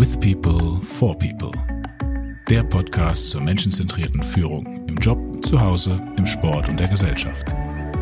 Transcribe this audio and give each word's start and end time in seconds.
With 0.00 0.18
People, 0.18 0.80
for 0.80 1.14
People. 1.18 1.52
Der 2.48 2.62
Podcast 2.62 3.28
zur 3.28 3.42
menschenzentrierten 3.42 4.22
Führung 4.22 4.64
im 4.88 4.96
Job, 4.96 5.18
zu 5.44 5.60
Hause, 5.60 6.00
im 6.16 6.24
Sport 6.24 6.70
und 6.70 6.80
der 6.80 6.88
Gesellschaft. 6.88 7.46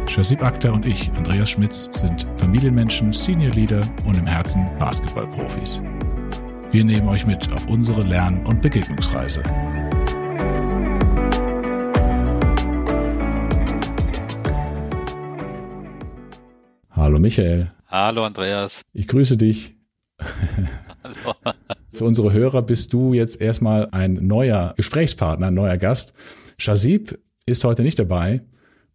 Shazib 0.08 0.40
Akhtar 0.40 0.74
und 0.74 0.86
ich, 0.86 1.10
Andreas 1.16 1.50
Schmitz, 1.50 1.90
sind 1.92 2.24
Familienmenschen, 2.38 3.12
Senior 3.12 3.52
Leader 3.52 3.80
und 4.06 4.16
im 4.16 4.28
Herzen 4.28 4.68
Basketballprofis. 4.78 5.82
Wir 6.70 6.84
nehmen 6.84 7.08
euch 7.08 7.26
mit 7.26 7.52
auf 7.52 7.66
unsere 7.66 8.04
Lern- 8.04 8.46
und 8.46 8.62
Begegnungsreise. 8.62 9.42
Hallo 16.92 17.18
Michael. 17.18 17.72
Hallo 17.88 18.24
Andreas. 18.24 18.82
Ich 18.92 19.08
grüße 19.08 19.36
dich. 19.36 19.74
Für 21.98 22.04
unsere 22.04 22.32
Hörer 22.32 22.62
bist 22.62 22.92
du 22.92 23.12
jetzt 23.12 23.40
erstmal 23.40 23.88
ein 23.90 24.24
neuer 24.24 24.72
Gesprächspartner, 24.76 25.48
ein 25.48 25.54
neuer 25.54 25.78
Gast. 25.78 26.12
Shazib 26.56 27.18
ist 27.44 27.64
heute 27.64 27.82
nicht 27.82 27.98
dabei. 27.98 28.42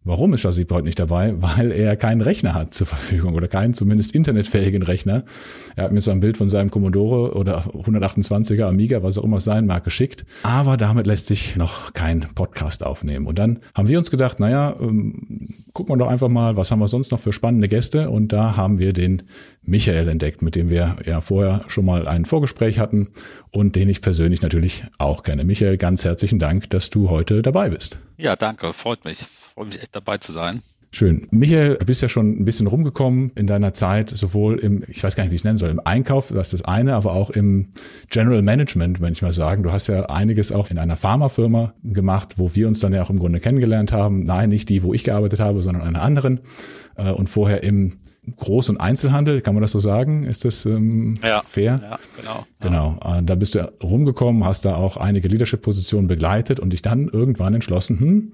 Warum 0.04 0.32
ist 0.32 0.40
Shazib 0.40 0.72
heute 0.72 0.86
nicht 0.86 0.98
dabei? 0.98 1.34
Weil 1.36 1.70
er 1.70 1.96
keinen 1.96 2.22
Rechner 2.22 2.54
hat 2.54 2.72
zur 2.72 2.86
Verfügung 2.86 3.34
oder 3.34 3.46
keinen 3.46 3.74
zumindest 3.74 4.14
internetfähigen 4.14 4.82
Rechner. 4.82 5.24
Er 5.76 5.84
hat 5.84 5.92
mir 5.92 6.00
so 6.00 6.12
ein 6.12 6.20
Bild 6.20 6.38
von 6.38 6.48
seinem 6.48 6.70
Commodore 6.70 7.34
oder 7.34 7.64
128er 7.74 8.64
Amiga, 8.64 9.02
was 9.02 9.18
auch 9.18 9.24
immer 9.24 9.36
es 9.36 9.44
sein 9.44 9.66
mag, 9.66 9.84
geschickt. 9.84 10.24
Aber 10.42 10.78
damit 10.78 11.06
lässt 11.06 11.26
sich 11.26 11.56
noch 11.56 11.92
kein 11.92 12.20
Podcast 12.34 12.86
aufnehmen. 12.86 13.26
Und 13.26 13.38
dann 13.38 13.60
haben 13.74 13.88
wir 13.88 13.98
uns 13.98 14.10
gedacht, 14.10 14.40
naja, 14.40 14.76
ähm, 14.80 15.48
gucken 15.74 15.94
wir 15.94 15.98
doch 15.98 16.08
einfach 16.08 16.28
mal, 16.28 16.56
was 16.56 16.70
haben 16.70 16.78
wir 16.78 16.88
sonst 16.88 17.10
noch 17.10 17.20
für 17.20 17.34
spannende 17.34 17.68
Gäste? 17.68 18.08
Und 18.08 18.32
da 18.32 18.56
haben 18.56 18.78
wir 18.78 18.94
den 18.94 19.24
Michael 19.66 20.08
entdeckt, 20.08 20.42
mit 20.42 20.54
dem 20.54 20.68
wir 20.68 20.96
ja 21.04 21.20
vorher 21.20 21.64
schon 21.68 21.84
mal 21.84 22.06
ein 22.06 22.24
Vorgespräch 22.24 22.78
hatten 22.78 23.08
und 23.50 23.76
den 23.76 23.88
ich 23.88 24.00
persönlich 24.00 24.42
natürlich 24.42 24.84
auch 24.98 25.22
kenne. 25.22 25.44
Michael, 25.44 25.76
ganz 25.78 26.04
herzlichen 26.04 26.38
Dank, 26.38 26.70
dass 26.70 26.90
du 26.90 27.10
heute 27.10 27.42
dabei 27.42 27.70
bist. 27.70 27.98
Ja, 28.18 28.36
danke, 28.36 28.72
freut 28.72 29.04
mich. 29.04 29.18
Freue 29.18 29.66
mich 29.66 29.80
echt 29.80 29.94
dabei 29.96 30.18
zu 30.18 30.32
sein. 30.32 30.60
Schön. 30.94 31.26
Michael, 31.32 31.76
du 31.76 31.86
bist 31.86 32.02
ja 32.02 32.08
schon 32.08 32.38
ein 32.38 32.44
bisschen 32.44 32.68
rumgekommen 32.68 33.32
in 33.34 33.48
deiner 33.48 33.74
Zeit, 33.74 34.10
sowohl 34.10 34.60
im, 34.60 34.84
ich 34.86 35.02
weiß 35.02 35.16
gar 35.16 35.24
nicht, 35.24 35.32
wie 35.32 35.34
ich 35.34 35.40
es 35.40 35.44
nennen 35.44 35.58
soll, 35.58 35.70
im 35.70 35.80
Einkauf, 35.80 36.28
das 36.28 36.52
ist 36.52 36.60
das 36.60 36.68
eine, 36.68 36.94
aber 36.94 37.14
auch 37.14 37.30
im 37.30 37.70
General 38.10 38.42
Management, 38.42 39.00
wenn 39.00 39.12
ich 39.12 39.20
mal 39.20 39.32
sagen. 39.32 39.64
Du 39.64 39.72
hast 39.72 39.88
ja 39.88 40.04
einiges 40.04 40.52
auch 40.52 40.70
in 40.70 40.78
einer 40.78 40.96
Pharmafirma 40.96 41.74
gemacht, 41.82 42.34
wo 42.36 42.54
wir 42.54 42.68
uns 42.68 42.78
dann 42.78 42.92
ja 42.92 43.02
auch 43.02 43.10
im 43.10 43.18
Grunde 43.18 43.40
kennengelernt 43.40 43.90
haben. 43.90 44.22
Nein, 44.22 44.50
nicht 44.50 44.68
die, 44.68 44.84
wo 44.84 44.94
ich 44.94 45.02
gearbeitet 45.02 45.40
habe, 45.40 45.62
sondern 45.62 45.82
einer 45.82 46.00
anderen. 46.00 46.38
Äh, 46.96 47.10
und 47.10 47.28
vorher 47.28 47.64
im 47.64 47.94
Groß- 48.38 48.70
und 48.70 48.78
Einzelhandel, 48.78 49.40
kann 49.40 49.54
man 49.54 49.62
das 49.62 49.72
so 49.72 49.78
sagen? 49.78 50.24
Ist 50.24 50.44
das 50.44 50.64
ähm, 50.66 51.18
ja, 51.22 51.42
fair? 51.42 51.78
Ja, 51.82 51.98
genau. 52.16 52.46
Genau. 52.60 53.18
Äh, 53.18 53.22
da 53.22 53.34
bist 53.34 53.54
du 53.54 53.72
rumgekommen, 53.82 54.44
hast 54.44 54.64
da 54.64 54.76
auch 54.76 54.96
einige 54.96 55.28
Leadership-Positionen 55.28 56.06
begleitet 56.06 56.60
und 56.60 56.70
dich 56.70 56.82
dann 56.82 57.08
irgendwann 57.08 57.54
entschlossen, 57.54 58.00
hm, 58.00 58.32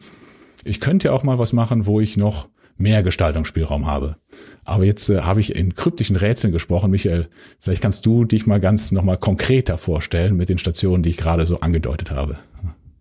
ich 0.65 0.81
könnte 0.81 1.09
ja 1.09 1.13
auch 1.13 1.23
mal 1.23 1.39
was 1.39 1.53
machen, 1.53 1.87
wo 1.87 2.01
ich 2.01 2.17
noch 2.17 2.49
mehr 2.77 3.03
Gestaltungsspielraum 3.03 3.87
habe. 3.87 4.17
Aber 4.65 4.85
jetzt 4.85 5.09
äh, 5.11 5.21
habe 5.21 5.41
ich 5.41 5.55
in 5.55 5.75
kryptischen 5.75 6.17
Rätseln 6.17 6.53
gesprochen. 6.53 6.91
Michael, 6.91 7.29
vielleicht 7.59 7.83
kannst 7.83 8.07
du 8.07 8.25
dich 8.25 8.47
mal 8.47 8.61
ganz 8.61 8.93
nochmal 8.93 9.19
konkreter 9.19 9.77
vorstellen 9.77 10.37
mit 10.37 10.49
den 10.49 10.59
Stationen, 10.59 11.03
die 11.03 11.11
ich 11.11 11.17
gerade 11.17 11.47
so 11.47 11.61
angedeutet 11.61 12.11
habe 12.11 12.39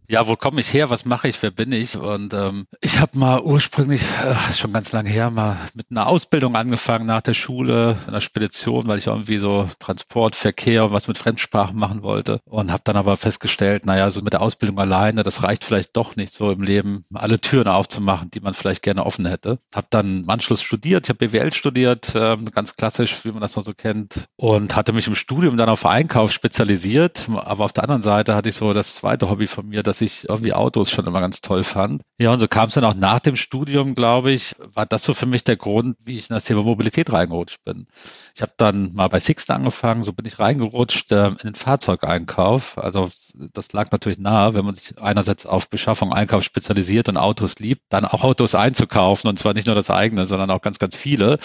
ja, 0.09 0.27
wo 0.27 0.35
komme 0.35 0.59
ich 0.59 0.73
her, 0.73 0.89
was 0.89 1.05
mache 1.05 1.27
ich, 1.27 1.41
wer 1.43 1.51
bin 1.51 1.71
ich? 1.71 1.95
Und 1.95 2.33
ähm, 2.33 2.65
ich 2.81 2.99
habe 2.99 3.17
mal 3.17 3.41
ursprünglich, 3.41 4.01
äh, 4.01 4.53
schon 4.53 4.73
ganz 4.73 4.91
lange 4.91 5.09
her, 5.09 5.29
mal 5.29 5.55
mit 5.75 5.91
einer 5.91 6.07
Ausbildung 6.07 6.55
angefangen 6.55 7.05
nach 7.05 7.21
der 7.21 7.35
Schule, 7.35 7.95
in 8.07 8.13
der 8.13 8.19
Spedition, 8.19 8.87
weil 8.87 8.97
ich 8.97 9.05
irgendwie 9.05 9.37
so 9.37 9.69
Transport, 9.77 10.35
Verkehr 10.35 10.85
und 10.85 10.91
was 10.91 11.07
mit 11.07 11.19
Fremdsprachen 11.19 11.77
machen 11.77 12.01
wollte. 12.01 12.39
Und 12.45 12.71
habe 12.71 12.81
dann 12.85 12.95
aber 12.95 13.17
festgestellt, 13.17 13.85
naja, 13.85 14.09
so 14.09 14.21
mit 14.21 14.33
der 14.33 14.41
Ausbildung 14.41 14.79
alleine, 14.79 15.21
das 15.21 15.43
reicht 15.43 15.63
vielleicht 15.63 15.95
doch 15.95 16.15
nicht 16.15 16.33
so 16.33 16.49
im 16.51 16.63
Leben, 16.63 17.05
alle 17.13 17.39
Türen 17.39 17.67
aufzumachen, 17.67 18.31
die 18.31 18.39
man 18.39 18.55
vielleicht 18.55 18.81
gerne 18.81 19.05
offen 19.05 19.27
hätte. 19.27 19.59
Habe 19.75 19.87
dann 19.91 20.23
im 20.23 20.29
Anschluss 20.29 20.63
studiert, 20.63 21.05
ich 21.05 21.09
habe 21.09 21.27
BWL 21.27 21.53
studiert, 21.53 22.15
äh, 22.15 22.35
ganz 22.51 22.75
klassisch, 22.75 23.25
wie 23.25 23.31
man 23.31 23.41
das 23.41 23.55
noch 23.55 23.63
so 23.63 23.73
kennt. 23.73 24.27
Und 24.37 24.75
hatte 24.75 24.91
mich 24.91 25.05
im 25.05 25.13
Studium 25.13 25.55
dann 25.55 25.69
auf 25.69 25.85
Einkauf 25.85 26.31
spezialisiert. 26.31 27.29
Aber 27.35 27.65
auf 27.65 27.73
der 27.73 27.83
anderen 27.83 28.01
Seite 28.01 28.33
hatte 28.33 28.49
ich 28.49 28.55
so 28.55 28.73
das 28.73 28.95
zweite 28.95 29.29
Hobby 29.29 29.45
von 29.45 29.67
mir, 29.67 29.83
dass 29.83 29.98
dass 29.99 30.01
ich 30.01 30.29
irgendwie 30.29 30.53
Autos 30.53 30.91
schon 30.91 31.05
immer 31.05 31.19
ganz 31.19 31.41
toll 31.41 31.63
fand. 31.63 32.03
Ja, 32.17 32.31
und 32.31 32.39
so 32.39 32.47
kam 32.47 32.69
es 32.69 32.75
dann 32.75 32.85
auch 32.85 32.93
nach 32.93 33.19
dem 33.19 33.35
Studium, 33.35 33.95
glaube 33.95 34.31
ich, 34.31 34.55
war 34.73 34.85
das 34.85 35.03
so 35.03 35.13
für 35.13 35.25
mich 35.25 35.43
der 35.43 35.57
Grund, 35.57 35.97
wie 36.03 36.17
ich 36.17 36.29
in 36.29 36.33
das 36.33 36.45
Thema 36.45 36.63
Mobilität 36.63 37.11
reingerutscht 37.11 37.63
bin. 37.65 37.87
Ich 38.35 38.41
habe 38.41 38.53
dann 38.57 38.93
mal 38.93 39.07
bei 39.07 39.19
Sixt 39.19 39.51
angefangen, 39.51 40.03
so 40.03 40.13
bin 40.13 40.25
ich 40.25 40.39
reingerutscht 40.39 41.11
äh, 41.11 41.27
in 41.27 41.35
den 41.43 41.55
Fahrzeugeinkauf. 41.55 42.77
Also 42.77 43.09
das 43.33 43.73
lag 43.73 43.91
natürlich 43.91 44.19
nahe, 44.19 44.53
wenn 44.53 44.65
man 44.65 44.75
sich 44.75 44.99
einerseits 45.01 45.45
auf 45.45 45.69
Beschaffung, 45.69 46.13
Einkauf 46.13 46.43
spezialisiert 46.43 47.09
und 47.09 47.17
Autos 47.17 47.59
liebt, 47.59 47.83
dann 47.89 48.05
auch 48.05 48.23
Autos 48.23 48.55
einzukaufen 48.55 49.29
und 49.29 49.37
zwar 49.37 49.53
nicht 49.53 49.67
nur 49.67 49.75
das 49.75 49.89
eigene, 49.89 50.25
sondern 50.25 50.51
auch 50.51 50.61
ganz, 50.61 50.79
ganz 50.79 50.95
viele. 50.95 51.39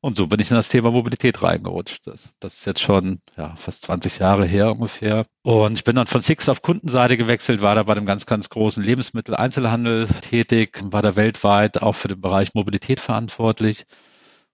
Und 0.00 0.16
so 0.16 0.28
bin 0.28 0.38
ich 0.38 0.50
in 0.50 0.56
das 0.56 0.68
Thema 0.68 0.92
Mobilität 0.92 1.42
reingerutscht. 1.42 2.06
Das, 2.06 2.34
das 2.38 2.58
ist 2.58 2.66
jetzt 2.66 2.80
schon 2.80 3.20
ja, 3.36 3.56
fast 3.56 3.82
20 3.82 4.18
Jahre 4.18 4.46
her 4.46 4.70
ungefähr. 4.72 5.26
Und 5.42 5.74
ich 5.74 5.84
bin 5.84 5.96
dann 5.96 6.06
von 6.06 6.20
Six 6.20 6.48
auf 6.48 6.62
Kundenseite 6.62 7.16
gewechselt, 7.16 7.62
war 7.62 7.74
da 7.74 7.82
bei 7.82 7.92
einem 7.92 8.06
ganz, 8.06 8.24
ganz 8.24 8.48
großen 8.48 8.82
Lebensmitteleinzelhandel 8.82 10.06
tätig, 10.20 10.80
war 10.84 11.02
da 11.02 11.16
weltweit 11.16 11.82
auch 11.82 11.96
für 11.96 12.08
den 12.08 12.20
Bereich 12.20 12.54
Mobilität 12.54 13.00
verantwortlich. 13.00 13.86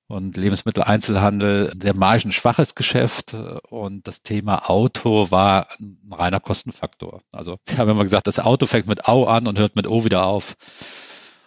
Und 0.06 0.36
Lebensmitteleinzelhandel, 0.36 1.72
sehr 1.80 1.94
margenschwaches 1.94 2.74
Geschäft. 2.74 3.34
Und 3.68 4.06
das 4.06 4.22
Thema 4.22 4.70
Auto 4.70 5.30
war 5.30 5.68
ein 5.78 5.98
reiner 6.10 6.40
Kostenfaktor. 6.40 7.22
Also 7.32 7.58
wir 7.66 7.78
haben 7.78 7.90
immer 7.90 8.02
gesagt, 8.02 8.26
das 8.26 8.38
Auto 8.38 8.66
fängt 8.66 8.86
mit 8.86 9.06
Au 9.08 9.24
an 9.24 9.46
und 9.46 9.58
hört 9.58 9.76
mit 9.76 9.86
O 9.86 10.04
wieder 10.04 10.24
auf. 10.24 10.56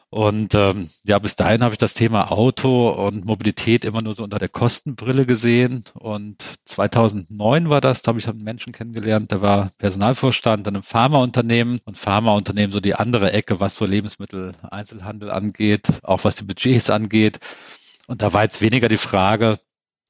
Und 0.09 0.55
ähm, 0.55 0.89
ja, 1.03 1.19
bis 1.19 1.35
dahin 1.35 1.63
habe 1.63 1.73
ich 1.73 1.77
das 1.77 1.93
Thema 1.93 2.31
Auto 2.31 2.89
und 2.91 3.25
Mobilität 3.25 3.83
immer 3.83 4.01
nur 4.01 4.13
so 4.13 4.23
unter 4.23 4.39
der 4.39 4.47
Kostenbrille 4.47 5.25
gesehen. 5.25 5.83
Und 5.95 6.41
2009 6.63 7.69
war 7.69 7.81
das, 7.81 8.01
da 8.01 8.09
habe 8.09 8.19
ich 8.19 8.27
einen 8.29 8.41
Menschen 8.41 8.71
kennengelernt, 8.71 9.31
der 9.31 9.41
war 9.41 9.71
Personalvorstand 9.77 10.65
in 10.65 10.75
einem 10.75 10.83
Pharmaunternehmen 10.83 11.79
und 11.83 11.97
Pharmaunternehmen 11.97 12.71
so 12.71 12.79
die 12.79 12.95
andere 12.95 13.33
Ecke, 13.33 13.59
was 13.59 13.75
so 13.75 13.85
Lebensmittel-Einzelhandel 13.85 15.29
angeht, 15.29 15.99
auch 16.03 16.23
was 16.23 16.35
die 16.35 16.45
Budgets 16.45 16.89
angeht. 16.89 17.39
Und 18.07 18.21
da 18.21 18.31
war 18.31 18.43
jetzt 18.43 18.61
weniger 18.61 18.87
die 18.87 18.97
Frage, 18.97 19.59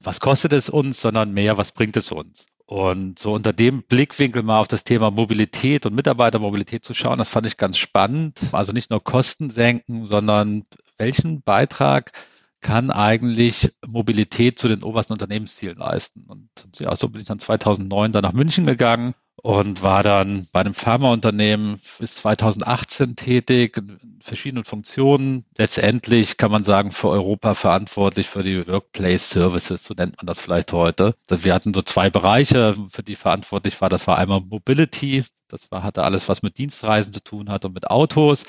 was 0.00 0.20
kostet 0.20 0.52
es 0.52 0.68
uns, 0.70 1.00
sondern 1.00 1.32
mehr, 1.32 1.58
was 1.58 1.72
bringt 1.72 1.96
es 1.96 2.12
uns? 2.12 2.46
Und 2.70 3.18
so 3.18 3.32
unter 3.32 3.54
dem 3.54 3.82
Blickwinkel 3.82 4.42
mal 4.42 4.60
auf 4.60 4.68
das 4.68 4.84
Thema 4.84 5.10
Mobilität 5.10 5.86
und 5.86 5.94
Mitarbeitermobilität 5.94 6.84
zu 6.84 6.92
schauen, 6.92 7.16
das 7.16 7.30
fand 7.30 7.46
ich 7.46 7.56
ganz 7.56 7.78
spannend. 7.78 8.38
Also 8.52 8.74
nicht 8.74 8.90
nur 8.90 9.02
Kosten 9.02 9.48
senken, 9.48 10.04
sondern 10.04 10.66
welchen 10.98 11.40
Beitrag 11.40 12.12
kann 12.60 12.90
eigentlich 12.90 13.72
Mobilität 13.86 14.58
zu 14.58 14.68
den 14.68 14.82
obersten 14.82 15.14
Unternehmenszielen 15.14 15.78
leisten. 15.78 16.24
Und 16.26 16.50
ja, 16.78 16.94
so 16.94 17.08
bin 17.08 17.22
ich 17.22 17.26
dann 17.26 17.38
2009 17.38 18.12
dann 18.12 18.22
nach 18.22 18.34
München 18.34 18.66
gegangen 18.66 19.14
und 19.42 19.82
war 19.82 20.02
dann 20.02 20.48
bei 20.52 20.60
einem 20.60 20.74
Pharmaunternehmen 20.74 21.80
bis 21.98 22.16
2018 22.16 23.16
tätig 23.16 23.76
in 23.76 23.98
verschiedenen 24.20 24.64
Funktionen. 24.64 25.44
Letztendlich 25.56 26.36
kann 26.36 26.50
man 26.50 26.64
sagen, 26.64 26.90
für 26.90 27.08
Europa 27.08 27.54
verantwortlich 27.54 28.28
für 28.28 28.42
die 28.42 28.66
Workplace 28.66 29.30
Services, 29.30 29.84
so 29.84 29.94
nennt 29.94 30.16
man 30.16 30.26
das 30.26 30.40
vielleicht 30.40 30.72
heute. 30.72 31.14
Wir 31.28 31.54
hatten 31.54 31.72
so 31.72 31.82
zwei 31.82 32.10
Bereiche, 32.10 32.74
für 32.88 33.02
die 33.02 33.16
verantwortlich 33.16 33.80
war. 33.80 33.88
Das 33.88 34.06
war 34.06 34.18
einmal 34.18 34.40
Mobility, 34.40 35.24
das 35.48 35.70
war, 35.70 35.82
hatte 35.82 36.02
alles, 36.02 36.28
was 36.28 36.42
mit 36.42 36.58
Dienstreisen 36.58 37.12
zu 37.12 37.22
tun 37.22 37.48
hat 37.48 37.64
und 37.64 37.74
mit 37.74 37.90
Autos. 37.90 38.44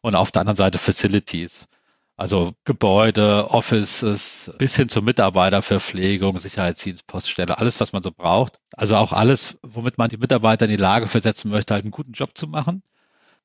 Und 0.00 0.14
auf 0.14 0.30
der 0.30 0.40
anderen 0.40 0.56
Seite 0.56 0.78
Facilities. 0.78 1.66
Also 2.16 2.52
Gebäude, 2.64 3.50
Offices, 3.50 4.52
bis 4.58 4.76
hin 4.76 4.88
zur 4.88 5.02
Mitarbeiterverpflegung, 5.02 6.38
Sicherheitsdienst, 6.38 7.08
Poststelle, 7.08 7.58
alles, 7.58 7.80
was 7.80 7.92
man 7.92 8.04
so 8.04 8.12
braucht. 8.12 8.60
Also 8.76 8.94
auch 8.96 9.12
alles, 9.12 9.58
womit 9.62 9.98
man 9.98 10.10
die 10.10 10.16
Mitarbeiter 10.16 10.66
in 10.66 10.70
die 10.70 10.76
Lage 10.76 11.08
versetzen 11.08 11.50
möchte, 11.50 11.74
halt 11.74 11.84
einen 11.84 11.90
guten 11.90 12.12
Job 12.12 12.30
zu 12.34 12.46
machen. 12.46 12.82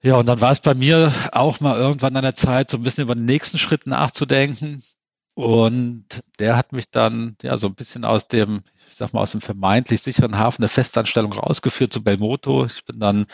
Ja, 0.01 0.15
und 0.17 0.27
dann 0.27 0.39
war 0.39 0.51
es 0.51 0.59
bei 0.59 0.75
mir 0.75 1.11
auch 1.31 1.59
mal 1.59 1.77
irgendwann 1.77 2.15
an 2.15 2.23
der 2.23 2.35
Zeit, 2.35 2.69
so 2.69 2.77
ein 2.77 2.83
bisschen 2.83 3.03
über 3.03 3.15
den 3.15 3.25
nächsten 3.25 3.57
Schritt 3.57 3.87
nachzudenken. 3.87 4.81
Und 5.33 6.05
der 6.39 6.55
hat 6.55 6.71
mich 6.71 6.89
dann 6.91 7.37
ja 7.41 7.57
so 7.57 7.67
ein 7.67 7.75
bisschen 7.75 8.05
aus 8.05 8.27
dem, 8.27 8.61
ich 8.87 8.95
sag 8.95 9.13
mal, 9.13 9.21
aus 9.21 9.31
dem 9.31 9.41
vermeintlich 9.41 10.01
sicheren 10.01 10.37
Hafen 10.37 10.61
der 10.61 10.69
Festanstellung 10.69 11.33
rausgeführt 11.33 11.91
zu 11.93 12.03
Belmoto. 12.03 12.65
Ich 12.65 12.85
bin 12.85 12.99
dann 12.99 13.25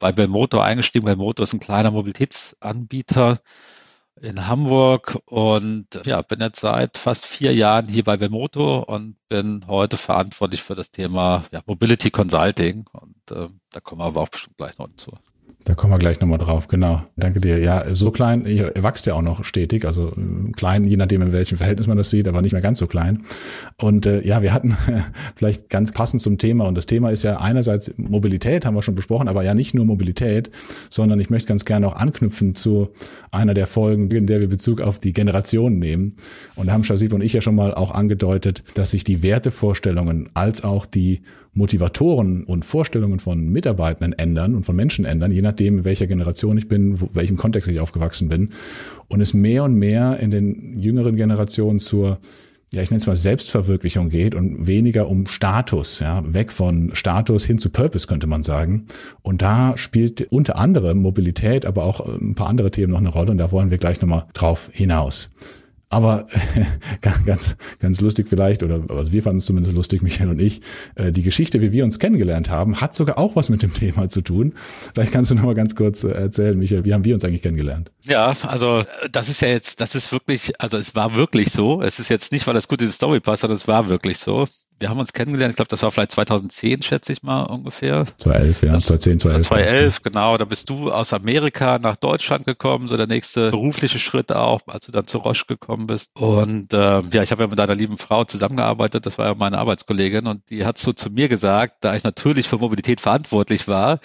bei 0.00 0.12
Belmoto 0.12 0.60
eingestiegen. 0.60 1.06
Belmoto 1.06 1.42
ist 1.42 1.54
ein 1.54 1.60
kleiner 1.60 1.90
Mobilitätsanbieter 1.92 3.40
in 4.22 4.46
Hamburg 4.46 5.18
und 5.26 5.88
ja, 6.04 6.22
bin 6.22 6.40
jetzt 6.40 6.60
seit 6.60 6.96
fast 6.96 7.26
vier 7.26 7.54
Jahren 7.54 7.88
hier 7.88 8.04
bei 8.04 8.16
Bemoto 8.16 8.80
und 8.80 9.16
bin 9.28 9.66
heute 9.66 9.96
verantwortlich 9.96 10.62
für 10.62 10.74
das 10.74 10.90
Thema 10.90 11.44
ja, 11.52 11.60
Mobility 11.66 12.10
Consulting 12.10 12.86
und 12.92 13.30
äh, 13.30 13.48
da 13.70 13.80
kommen 13.80 14.00
wir 14.00 14.06
aber 14.06 14.22
auch 14.22 14.28
bestimmt 14.28 14.56
gleich 14.56 14.78
noch 14.78 14.88
zu. 14.96 15.12
Da 15.66 15.74
kommen 15.74 15.92
wir 15.92 15.98
gleich 15.98 16.20
nochmal 16.20 16.38
drauf, 16.38 16.68
genau. 16.68 17.02
Danke 17.16 17.40
dir. 17.40 17.58
Ja, 17.58 17.92
so 17.92 18.12
klein, 18.12 18.46
ihr 18.46 18.72
wächst 18.78 19.04
ja 19.06 19.14
auch 19.14 19.22
noch 19.22 19.44
stetig, 19.44 19.84
also 19.84 20.12
äh, 20.12 20.52
klein, 20.52 20.84
je 20.84 20.96
nachdem, 20.96 21.22
in 21.22 21.32
welchem 21.32 21.58
Verhältnis 21.58 21.88
man 21.88 21.96
das 21.96 22.08
sieht, 22.08 22.28
aber 22.28 22.40
nicht 22.40 22.52
mehr 22.52 22.62
ganz 22.62 22.78
so 22.78 22.86
klein. 22.86 23.24
Und 23.76 24.06
äh, 24.06 24.24
ja, 24.24 24.42
wir 24.42 24.52
hatten 24.52 24.76
vielleicht 25.34 25.68
ganz 25.68 25.90
passend 25.90 26.22
zum 26.22 26.38
Thema, 26.38 26.66
und 26.66 26.76
das 26.76 26.86
Thema 26.86 27.10
ist 27.10 27.24
ja 27.24 27.38
einerseits 27.38 27.92
Mobilität, 27.96 28.64
haben 28.64 28.76
wir 28.76 28.82
schon 28.82 28.94
besprochen, 28.94 29.26
aber 29.26 29.42
ja 29.42 29.54
nicht 29.54 29.74
nur 29.74 29.84
Mobilität, 29.84 30.52
sondern 30.88 31.18
ich 31.18 31.30
möchte 31.30 31.48
ganz 31.48 31.64
gerne 31.64 31.88
auch 31.88 31.96
anknüpfen 31.96 32.54
zu 32.54 32.90
einer 33.32 33.52
der 33.52 33.66
Folgen, 33.66 34.08
in 34.12 34.28
der 34.28 34.38
wir 34.38 34.48
Bezug 34.48 34.80
auf 34.80 35.00
die 35.00 35.12
Generation 35.12 35.80
nehmen. 35.80 36.14
Und 36.54 36.68
da 36.68 36.74
haben 36.74 36.84
Shazib 36.84 37.12
und 37.12 37.22
ich 37.22 37.32
ja 37.32 37.40
schon 37.40 37.56
mal 37.56 37.74
auch 37.74 37.90
angedeutet, 37.90 38.62
dass 38.74 38.92
sich 38.92 39.02
die 39.02 39.20
Wertevorstellungen 39.20 40.30
als 40.32 40.62
auch 40.62 40.86
die 40.86 41.22
Motivatoren 41.56 42.44
und 42.44 42.64
Vorstellungen 42.64 43.18
von 43.18 43.48
Mitarbeitenden 43.48 44.12
ändern 44.12 44.54
und 44.54 44.64
von 44.64 44.76
Menschen 44.76 45.04
ändern, 45.06 45.32
je 45.32 45.40
nachdem, 45.40 45.55
in 45.60 45.84
welcher 45.84 46.06
Generation 46.06 46.58
ich 46.58 46.68
bin, 46.68 47.00
wo, 47.00 47.08
welchem 47.12 47.36
Kontext 47.36 47.70
ich 47.70 47.80
aufgewachsen 47.80 48.28
bin. 48.28 48.50
Und 49.08 49.20
es 49.20 49.34
mehr 49.34 49.64
und 49.64 49.74
mehr 49.74 50.18
in 50.20 50.30
den 50.30 50.80
jüngeren 50.80 51.16
Generationen 51.16 51.78
zur 51.78 52.18
ja, 52.72 52.82
ich 52.82 52.90
nenne 52.90 52.98
es 52.98 53.06
mal 53.06 53.16
Selbstverwirklichung 53.16 54.10
geht 54.10 54.34
und 54.34 54.66
weniger 54.66 55.08
um 55.08 55.26
Status, 55.26 56.00
ja, 56.00 56.22
weg 56.34 56.50
von 56.50 56.90
Status 56.94 57.44
hin 57.44 57.58
zu 57.58 57.70
Purpose 57.70 58.08
könnte 58.08 58.26
man 58.26 58.42
sagen. 58.42 58.86
Und 59.22 59.40
da 59.40 59.76
spielt 59.76 60.32
unter 60.32 60.58
anderem 60.58 61.00
Mobilität, 61.00 61.64
aber 61.64 61.84
auch 61.84 62.00
ein 62.00 62.34
paar 62.34 62.48
andere 62.48 62.72
Themen 62.72 62.92
noch 62.92 62.98
eine 62.98 63.08
Rolle 63.08 63.30
und 63.30 63.38
da 63.38 63.52
wollen 63.52 63.70
wir 63.70 63.78
gleich 63.78 64.00
nochmal 64.00 64.26
drauf 64.34 64.68
hinaus. 64.72 65.30
Aber 65.88 66.26
ganz, 67.24 67.56
ganz 67.78 68.00
lustig 68.00 68.28
vielleicht, 68.28 68.64
oder 68.64 68.82
also 68.88 69.12
wir 69.12 69.22
fanden 69.22 69.38
es 69.38 69.46
zumindest 69.46 69.74
lustig, 69.74 70.02
Michael 70.02 70.30
und 70.30 70.40
ich, 70.40 70.60
äh, 70.96 71.12
die 71.12 71.22
Geschichte, 71.22 71.60
wie 71.60 71.70
wir 71.70 71.84
uns 71.84 72.00
kennengelernt 72.00 72.50
haben, 72.50 72.80
hat 72.80 72.94
sogar 72.94 73.18
auch 73.18 73.36
was 73.36 73.50
mit 73.50 73.62
dem 73.62 73.72
Thema 73.72 74.08
zu 74.08 74.20
tun. 74.20 74.54
Vielleicht 74.94 75.12
kannst 75.12 75.30
du 75.30 75.36
noch 75.36 75.44
mal 75.44 75.54
ganz 75.54 75.76
kurz 75.76 76.02
äh, 76.02 76.08
erzählen, 76.08 76.58
Michael, 76.58 76.84
wie 76.84 76.92
haben 76.92 77.04
wir 77.04 77.14
uns 77.14 77.24
eigentlich 77.24 77.42
kennengelernt? 77.42 77.92
Ja, 78.04 78.34
also 78.42 78.82
das 79.12 79.28
ist 79.28 79.42
ja 79.42 79.48
jetzt, 79.48 79.80
das 79.80 79.94
ist 79.94 80.10
wirklich, 80.10 80.60
also 80.60 80.76
es 80.76 80.96
war 80.96 81.14
wirklich 81.14 81.50
so. 81.50 81.80
Es 81.80 82.00
ist 82.00 82.08
jetzt 82.08 82.32
nicht, 82.32 82.46
weil 82.48 82.54
das 82.54 82.66
gut 82.66 82.80
in 82.80 82.88
die 82.88 82.92
Story 82.92 83.20
passt, 83.20 83.42
sondern 83.42 83.56
es 83.56 83.68
war 83.68 83.88
wirklich 83.88 84.18
so 84.18 84.46
wir 84.78 84.90
haben 84.90 84.98
uns 85.00 85.12
kennengelernt, 85.12 85.52
ich 85.52 85.56
glaube, 85.56 85.68
das 85.68 85.82
war 85.82 85.90
vielleicht 85.90 86.12
2010, 86.12 86.82
schätze 86.82 87.12
ich 87.12 87.22
mal 87.22 87.42
ungefähr. 87.44 88.04
2011, 88.18 88.62
ja, 88.62 88.78
2010, 88.78 89.18
2011. 89.20 89.46
2011, 89.46 90.02
genau. 90.02 90.36
Da 90.36 90.44
bist 90.44 90.68
du 90.68 90.92
aus 90.92 91.12
Amerika 91.12 91.78
nach 91.78 91.96
Deutschland 91.96 92.44
gekommen, 92.44 92.88
so 92.88 92.96
der 92.96 93.06
nächste 93.06 93.50
berufliche 93.50 93.98
Schritt 93.98 94.32
auch, 94.32 94.60
als 94.66 94.86
du 94.86 94.92
dann 94.92 95.06
zu 95.06 95.18
Roche 95.18 95.46
gekommen 95.46 95.86
bist. 95.86 96.10
Und 96.20 96.74
äh, 96.74 97.00
ja, 97.00 97.22
ich 97.22 97.30
habe 97.30 97.44
ja 97.44 97.48
mit 97.48 97.58
deiner 97.58 97.74
lieben 97.74 97.96
Frau 97.96 98.24
zusammengearbeitet, 98.24 99.06
das 99.06 99.16
war 99.18 99.28
ja 99.28 99.34
meine 99.34 99.58
Arbeitskollegin 99.58 100.26
und 100.26 100.50
die 100.50 100.66
hat 100.66 100.76
so 100.76 100.92
zu 100.92 101.10
mir 101.10 101.28
gesagt, 101.28 101.76
da 101.80 101.96
ich 101.96 102.04
natürlich 102.04 102.46
für 102.46 102.58
Mobilität 102.58 103.00
verantwortlich 103.00 103.68
war, 103.68 104.00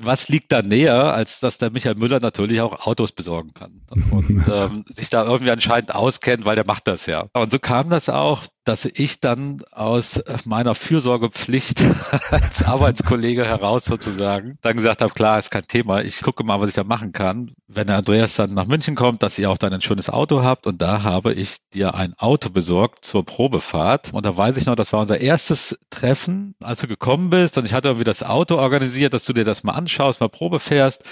was 0.00 0.28
liegt 0.28 0.52
da 0.52 0.62
näher, 0.62 1.14
als 1.14 1.40
dass 1.40 1.58
der 1.58 1.70
Michael 1.70 1.94
Müller 1.94 2.20
natürlich 2.20 2.60
auch 2.60 2.86
Autos 2.86 3.12
besorgen 3.12 3.54
kann 3.54 3.80
und 4.10 4.46
ähm, 4.52 4.84
sich 4.86 5.10
da 5.10 5.24
irgendwie 5.24 5.50
anscheinend 5.50 5.94
auskennt, 5.94 6.44
weil 6.44 6.54
der 6.54 6.66
macht 6.66 6.86
das 6.86 7.06
ja. 7.06 7.26
Und 7.32 7.50
so 7.50 7.58
kam 7.58 7.88
das 7.90 8.08
auch, 8.08 8.42
dass 8.64 8.84
ich 8.84 9.20
dann 9.20 9.62
aus 9.70 9.95
meiner 10.44 10.74
Fürsorgepflicht 10.74 11.84
als 12.30 12.62
Arbeitskollege 12.62 13.44
heraus 13.44 13.84
sozusagen 13.84 14.58
dann 14.62 14.76
gesagt 14.76 15.02
habe, 15.02 15.12
klar, 15.12 15.38
ist 15.38 15.50
kein 15.50 15.66
Thema, 15.66 16.02
ich 16.02 16.22
gucke 16.22 16.44
mal, 16.44 16.60
was 16.60 16.68
ich 16.68 16.74
da 16.74 16.84
machen 16.84 17.12
kann. 17.12 17.52
Wenn 17.68 17.86
der 17.86 17.96
Andreas 17.96 18.36
dann 18.36 18.54
nach 18.54 18.66
München 18.66 18.94
kommt, 18.94 19.22
dass 19.22 19.38
ihr 19.38 19.50
auch 19.50 19.58
dann 19.58 19.72
ein 19.72 19.82
schönes 19.82 20.10
Auto 20.10 20.42
habt 20.42 20.66
und 20.66 20.80
da 20.80 21.02
habe 21.02 21.32
ich 21.32 21.56
dir 21.72 21.94
ein 21.94 22.14
Auto 22.18 22.50
besorgt 22.50 23.04
zur 23.04 23.24
Probefahrt 23.24 24.12
und 24.12 24.24
da 24.24 24.36
weiß 24.36 24.56
ich 24.56 24.66
noch, 24.66 24.76
das 24.76 24.92
war 24.92 25.00
unser 25.00 25.20
erstes 25.20 25.78
Treffen, 25.90 26.54
als 26.60 26.80
du 26.80 26.86
gekommen 26.86 27.30
bist 27.30 27.58
und 27.58 27.64
ich 27.64 27.72
hatte 27.72 27.88
irgendwie 27.88 28.04
das 28.04 28.22
Auto 28.22 28.56
organisiert, 28.56 29.14
dass 29.14 29.24
du 29.24 29.32
dir 29.32 29.44
das 29.44 29.64
mal 29.64 29.72
anschaust, 29.72 30.20
mal 30.20 30.28
Probe 30.28 30.60
fährst. 30.60 31.02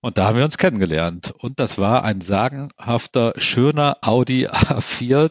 Und 0.00 0.18
da 0.18 0.26
haben 0.26 0.36
wir 0.36 0.44
uns 0.44 0.58
kennengelernt. 0.58 1.32
Und 1.38 1.58
das 1.58 1.78
war 1.78 2.04
ein 2.04 2.20
sagenhafter, 2.20 3.32
schöner 3.38 3.96
Audi 4.02 4.46
A4 4.48 5.30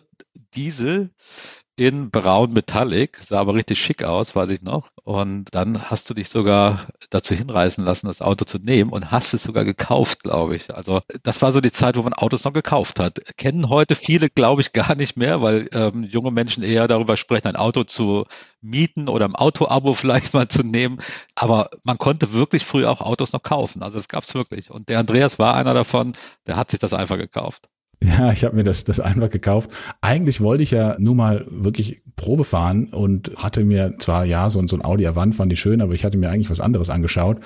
Diesel 0.56 1.12
in 1.76 2.12
braun 2.12 2.54
Metallic, 2.54 3.18
sah 3.18 3.40
aber 3.40 3.56
richtig 3.56 3.82
schick 3.82 4.04
aus, 4.04 4.36
weiß 4.36 4.50
ich 4.52 4.62
noch. 4.62 4.90
Und 5.04 5.46
dann 5.52 5.90
hast 5.90 6.08
du 6.10 6.14
dich 6.14 6.30
sogar 6.30 6.88
dazu 7.10 7.34
hinreißen 7.34 7.84
lassen, 7.84 8.06
das 8.08 8.22
Auto 8.22 8.46
zu 8.46 8.60
nehmen 8.60 8.92
und 8.92 9.12
hast 9.12 9.34
es 9.34 9.44
sogar 9.44 9.66
gekauft, 9.66 10.22
glaube 10.22 10.56
ich. 10.56 10.74
Also 10.76 11.02
das 11.24 11.42
war 11.42 11.52
so 11.52 11.62
die 11.62 11.72
Zeit, 11.72 11.98
wo 11.98 12.04
man 12.04 12.14
Autos 12.14 12.44
noch 12.44 12.54
gekauft 12.54 13.00
hat. 13.00 13.20
Kennen 13.38 13.70
heute 13.70 13.96
viele, 13.96 14.30
glaube 14.30 14.62
ich, 14.62 14.72
gar 14.74 14.96
nicht 14.96 15.18
mehr, 15.18 15.42
weil 15.42 15.68
ähm, 15.74 16.04
junge 16.04 16.32
Menschen 16.32 16.62
eher 16.64 16.88
darüber 16.88 17.18
sprechen, 17.18 17.48
ein 17.48 17.56
Auto 17.56 17.84
zu 17.84 18.26
mieten 18.62 19.10
oder 19.10 19.26
im 19.26 19.36
Auto-Abo 19.36 19.94
vielleicht 19.94 20.34
mal 20.36 20.48
zu 20.48 20.62
nehmen. 20.64 21.00
Aber 21.34 21.72
man 21.84 21.98
konnte 21.98 22.34
wirklich 22.34 22.66
früh 22.66 22.86
auch 22.86 23.02
Autos 23.02 23.34
noch 23.34 23.44
kaufen. 23.44 23.82
Also 23.82 23.98
das 23.98 24.08
gab 24.08 24.24
es 24.24 24.36
wirklich. 24.36 24.70
Und 24.70 24.90
der 24.90 25.00
Andreas 25.00 25.40
war 25.40 25.56
einer 25.56 25.74
davon, 25.74 26.14
der 26.46 26.56
hat 26.56 26.70
sich 26.70 26.80
das 26.80 26.94
einfach 26.94 27.18
gekauft. 27.18 27.68
Ja, 28.04 28.34
ich 28.34 28.44
habe 28.44 28.56
mir 28.56 28.64
das, 28.66 28.84
das 28.84 29.00
einfach 29.00 29.30
gekauft. 29.30 29.70
Eigentlich 30.02 30.42
wollte 30.42 30.62
ich 30.62 30.72
ja 30.72 30.98
nur 31.00 31.16
mal 31.16 31.46
wirklich 31.50 32.02
Probe 32.16 32.44
fahren 32.44 32.90
und 32.90 33.32
hatte 33.38 33.64
mir 33.64 33.96
zwar, 34.00 34.26
ja, 34.26 34.50
so, 34.50 34.66
so 34.68 34.76
ein 34.76 34.84
Audi 34.84 35.08
Avant 35.08 35.36
fand 35.36 35.54
ich 35.54 35.60
schön, 35.60 35.82
aber 35.82 35.94
ich 35.94 36.04
hatte 36.04 36.18
mir 36.18 36.30
eigentlich 36.30 36.50
was 36.50 36.60
anderes 36.60 36.90
angeschaut. 36.90 37.40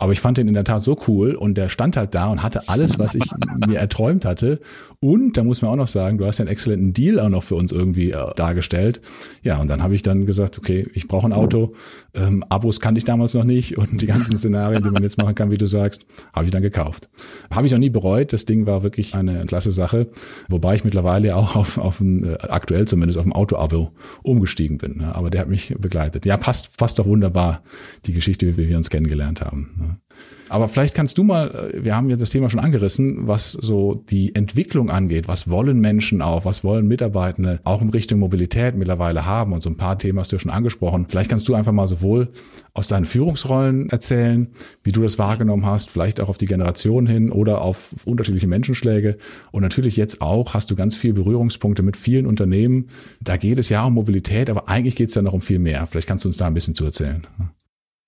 Aber 0.00 0.12
ich 0.12 0.20
fand 0.20 0.38
den 0.38 0.48
in 0.48 0.54
der 0.54 0.64
Tat 0.64 0.82
so 0.82 0.98
cool 1.08 1.34
und 1.34 1.58
der 1.58 1.68
stand 1.68 1.94
halt 1.98 2.14
da 2.14 2.28
und 2.28 2.42
hatte 2.42 2.70
alles, 2.70 2.98
was 2.98 3.14
ich 3.14 3.30
mir 3.68 3.78
erträumt 3.78 4.24
hatte. 4.24 4.58
Und 4.98 5.36
da 5.36 5.44
muss 5.44 5.60
man 5.60 5.70
auch 5.70 5.76
noch 5.76 5.88
sagen, 5.88 6.16
du 6.16 6.24
hast 6.24 6.38
ja 6.38 6.44
einen 6.44 6.52
exzellenten 6.52 6.94
Deal 6.94 7.20
auch 7.20 7.28
noch 7.28 7.42
für 7.42 7.54
uns 7.54 7.70
irgendwie 7.70 8.12
äh, 8.12 8.34
dargestellt. 8.34 9.02
Ja, 9.42 9.60
und 9.60 9.68
dann 9.68 9.82
habe 9.82 9.94
ich 9.94 10.02
dann 10.02 10.24
gesagt, 10.24 10.56
okay, 10.56 10.88
ich 10.94 11.06
brauche 11.06 11.26
ein 11.26 11.34
Auto. 11.34 11.74
Ähm, 12.14 12.42
Abos 12.48 12.80
kannte 12.80 12.98
ich 12.98 13.04
damals 13.04 13.34
noch 13.34 13.44
nicht 13.44 13.76
und 13.76 14.00
die 14.00 14.06
ganzen 14.06 14.38
Szenarien, 14.38 14.82
die 14.82 14.88
man 14.88 15.02
jetzt 15.02 15.18
machen 15.18 15.34
kann, 15.34 15.50
wie 15.50 15.58
du 15.58 15.66
sagst, 15.66 16.06
habe 16.32 16.46
ich 16.46 16.50
dann 16.50 16.62
gekauft. 16.62 17.10
Habe 17.50 17.66
ich 17.66 17.74
auch 17.74 17.78
nie 17.78 17.90
bereut. 17.90 18.32
Das 18.32 18.46
Ding 18.46 18.64
war 18.64 18.82
wirklich 18.82 19.14
eine 19.14 19.44
klasse 19.44 19.70
Sache, 19.70 20.08
wobei 20.48 20.76
ich 20.76 20.84
mittlerweile 20.84 21.36
auch 21.36 21.56
auf, 21.56 21.76
auf 21.76 22.00
ein, 22.00 22.24
äh, 22.24 22.38
aktuell 22.48 22.88
zumindest 22.88 23.18
auf 23.18 23.26
ein 23.26 23.32
Auto-Abo 23.32 23.90
umgestiegen 24.22 24.78
bin. 24.78 24.96
Ne? 24.96 25.14
Aber 25.14 25.28
der 25.28 25.42
hat 25.42 25.48
mich 25.50 25.74
begleitet. 25.78 26.24
Ja, 26.24 26.38
passt 26.38 26.70
fast 26.78 26.98
doch 26.98 27.06
wunderbar 27.06 27.62
die 28.06 28.14
Geschichte, 28.14 28.56
wie 28.56 28.66
wir 28.66 28.78
uns 28.78 28.88
kennengelernt 28.88 29.42
haben. 29.42 29.74
Ne? 29.78 29.89
Aber 30.50 30.66
vielleicht 30.66 30.96
kannst 30.96 31.16
du 31.16 31.22
mal, 31.22 31.70
äh, 31.72 31.84
wir 31.84 31.94
haben 31.96 32.10
ja 32.10 32.16
das 32.16 32.30
Thema 32.30 32.50
schon 32.50 32.60
angerissen, 32.60 33.28
was 33.28 33.52
so 33.52 34.04
die 34.10 34.34
Entwicklung 34.34 34.90
angeht. 34.90 35.28
Was 35.28 35.48
wollen 35.48 35.80
Menschen 35.80 36.20
auch? 36.22 36.44
Was 36.44 36.64
wollen 36.64 36.88
Mitarbeitende 36.88 37.60
auch 37.62 37.80
in 37.80 37.90
Richtung 37.90 38.18
Mobilität 38.18 38.74
mittlerweile 38.74 39.24
haben? 39.24 39.52
Und 39.52 39.62
so 39.62 39.70
ein 39.70 39.76
paar 39.76 39.98
Themen 39.98 40.18
hast 40.18 40.32
du 40.32 40.36
ja 40.36 40.40
schon 40.40 40.50
angesprochen. 40.50 41.06
Vielleicht 41.08 41.30
kannst 41.30 41.48
du 41.48 41.54
einfach 41.54 41.72
mal 41.72 41.86
sowohl 41.86 42.30
aus 42.74 42.88
deinen 42.88 43.04
Führungsrollen 43.04 43.90
erzählen, 43.90 44.48
wie 44.82 44.90
du 44.90 45.02
das 45.02 45.18
wahrgenommen 45.18 45.64
hast, 45.66 45.88
vielleicht 45.88 46.20
auch 46.20 46.28
auf 46.28 46.38
die 46.38 46.46
Generation 46.46 47.06
hin 47.06 47.30
oder 47.30 47.62
auf 47.62 47.94
unterschiedliche 48.04 48.48
Menschenschläge. 48.48 49.18
Und 49.52 49.62
natürlich 49.62 49.96
jetzt 49.96 50.20
auch 50.20 50.52
hast 50.52 50.70
du 50.70 50.74
ganz 50.74 50.96
viele 50.96 51.14
Berührungspunkte 51.14 51.82
mit 51.82 51.96
vielen 51.96 52.26
Unternehmen. 52.26 52.88
Da 53.20 53.36
geht 53.36 53.60
es 53.60 53.68
ja 53.68 53.84
um 53.84 53.94
Mobilität, 53.94 54.50
aber 54.50 54.68
eigentlich 54.68 54.96
geht 54.96 55.10
es 55.10 55.14
ja 55.14 55.22
noch 55.22 55.32
um 55.32 55.40
viel 55.40 55.60
mehr. 55.60 55.86
Vielleicht 55.86 56.08
kannst 56.08 56.24
du 56.24 56.28
uns 56.28 56.38
da 56.38 56.48
ein 56.48 56.54
bisschen 56.54 56.74
zu 56.74 56.84
erzählen. 56.84 57.24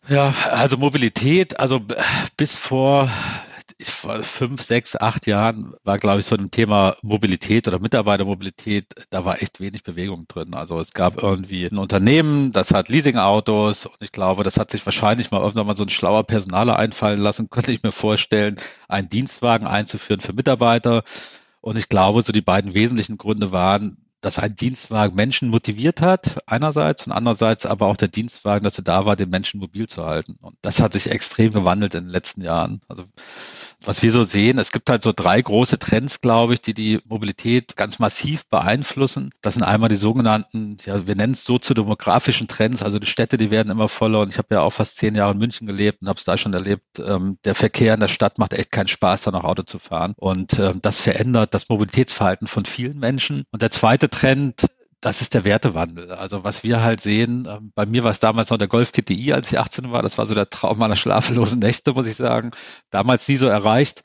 Ja, 0.08 0.34
also 0.50 0.76
Mobilität, 0.76 1.58
also 1.60 1.80
bis 2.36 2.56
vor 2.56 3.08
fünf, 4.22 4.62
sechs, 4.62 4.96
acht 4.96 5.26
Jahren 5.26 5.74
war, 5.84 5.98
glaube 5.98 6.20
ich, 6.20 6.26
so 6.26 6.36
ein 6.36 6.50
Thema 6.50 6.96
Mobilität 7.02 7.68
oder 7.68 7.78
Mitarbeitermobilität, 7.78 8.86
da 9.10 9.24
war 9.24 9.42
echt 9.42 9.60
wenig 9.60 9.82
Bewegung 9.82 10.26
drin. 10.28 10.54
Also 10.54 10.78
es 10.78 10.92
gab 10.92 11.22
irgendwie 11.22 11.66
ein 11.66 11.78
Unternehmen, 11.78 12.52
das 12.52 12.72
hat 12.72 12.88
Leasingautos 12.88 13.86
und 13.86 13.96
ich 14.00 14.12
glaube, 14.12 14.42
das 14.44 14.56
hat 14.58 14.70
sich 14.70 14.84
wahrscheinlich 14.86 15.30
mal 15.30 15.40
irgendwann 15.40 15.66
mal 15.66 15.76
so 15.76 15.84
ein 15.84 15.88
schlauer 15.88 16.24
Personaler 16.24 16.78
einfallen 16.78 17.20
lassen, 17.20 17.50
könnte 17.50 17.72
ich 17.72 17.82
mir 17.82 17.92
vorstellen, 17.92 18.56
einen 18.88 19.08
Dienstwagen 19.08 19.66
einzuführen 19.66 20.20
für 20.20 20.32
Mitarbeiter. 20.32 21.02
Und 21.60 21.78
ich 21.78 21.88
glaube, 21.88 22.22
so 22.22 22.32
die 22.32 22.40
beiden 22.40 22.74
wesentlichen 22.74 23.18
Gründe 23.18 23.52
waren, 23.52 23.96
dass 24.22 24.38
ein 24.38 24.54
Dienstwagen 24.54 25.14
Menschen 25.14 25.50
motiviert 25.50 26.00
hat, 26.00 26.38
einerseits, 26.46 27.06
und 27.06 27.12
andererseits 27.12 27.66
aber 27.66 27.86
auch 27.86 27.96
der 27.96 28.08
Dienstwagen 28.08 28.64
dazu 28.64 28.80
da 28.80 29.04
war, 29.04 29.16
den 29.16 29.30
Menschen 29.30 29.60
mobil 29.60 29.88
zu 29.88 30.04
halten. 30.04 30.36
Und 30.40 30.56
das 30.62 30.80
hat 30.80 30.94
sich 30.94 31.10
extrem 31.10 31.50
gewandelt 31.50 31.94
in 31.94 32.04
den 32.04 32.10
letzten 32.10 32.40
Jahren. 32.42 32.80
Also 32.88 33.04
was 33.84 34.02
wir 34.02 34.12
so 34.12 34.24
sehen, 34.24 34.58
es 34.58 34.72
gibt 34.72 34.88
halt 34.90 35.02
so 35.02 35.12
drei 35.14 35.40
große 35.40 35.78
Trends, 35.78 36.20
glaube 36.20 36.54
ich, 36.54 36.60
die 36.60 36.74
die 36.74 37.00
Mobilität 37.04 37.76
ganz 37.76 37.98
massiv 37.98 38.46
beeinflussen. 38.48 39.30
Das 39.40 39.54
sind 39.54 39.62
einmal 39.62 39.88
die 39.88 39.96
sogenannten, 39.96 40.76
ja, 40.84 41.06
wir 41.06 41.14
nennen 41.14 41.32
es 41.32 41.44
soziodemografischen 41.44 42.48
Trends, 42.48 42.82
also 42.82 42.98
die 42.98 43.06
Städte, 43.06 43.36
die 43.36 43.50
werden 43.50 43.70
immer 43.70 43.88
voller. 43.88 44.20
Und 44.20 44.30
ich 44.30 44.38
habe 44.38 44.54
ja 44.54 44.62
auch 44.62 44.72
fast 44.72 44.96
zehn 44.96 45.14
Jahre 45.14 45.32
in 45.32 45.38
München 45.38 45.66
gelebt 45.66 46.02
und 46.02 46.08
habe 46.08 46.18
es 46.18 46.24
da 46.24 46.36
schon 46.36 46.54
erlebt. 46.54 46.98
Ähm, 46.98 47.38
der 47.44 47.54
Verkehr 47.54 47.94
in 47.94 48.00
der 48.00 48.08
Stadt 48.08 48.38
macht 48.38 48.54
echt 48.54 48.72
keinen 48.72 48.88
Spaß, 48.88 49.22
da 49.22 49.30
noch 49.30 49.44
Auto 49.44 49.62
zu 49.62 49.78
fahren. 49.78 50.14
Und 50.16 50.58
ähm, 50.58 50.80
das 50.82 51.00
verändert 51.00 51.54
das 51.54 51.68
Mobilitätsverhalten 51.68 52.46
von 52.48 52.64
vielen 52.64 52.98
Menschen. 52.98 53.44
Und 53.50 53.62
der 53.62 53.70
zweite 53.70 54.08
Trend 54.08 54.66
das 55.02 55.20
ist 55.20 55.34
der 55.34 55.44
Wertewandel. 55.44 56.12
Also 56.12 56.44
was 56.44 56.62
wir 56.62 56.82
halt 56.82 57.00
sehen, 57.00 57.46
ähm, 57.50 57.72
bei 57.74 57.84
mir 57.86 58.04
war 58.04 58.12
es 58.12 58.20
damals 58.20 58.50
noch 58.50 58.56
der 58.56 58.68
Golf 58.68 58.92
GTI, 58.92 59.32
als 59.32 59.52
ich 59.52 59.58
18 59.58 59.90
war. 59.90 60.00
Das 60.00 60.16
war 60.16 60.26
so 60.26 60.34
der 60.34 60.48
Traum 60.48 60.78
meiner 60.78 60.96
schlaflosen 60.96 61.58
Nächte, 61.58 61.92
muss 61.92 62.06
ich 62.06 62.14
sagen. 62.14 62.52
Damals 62.90 63.28
nie 63.28 63.36
so 63.36 63.48
erreicht. 63.48 64.02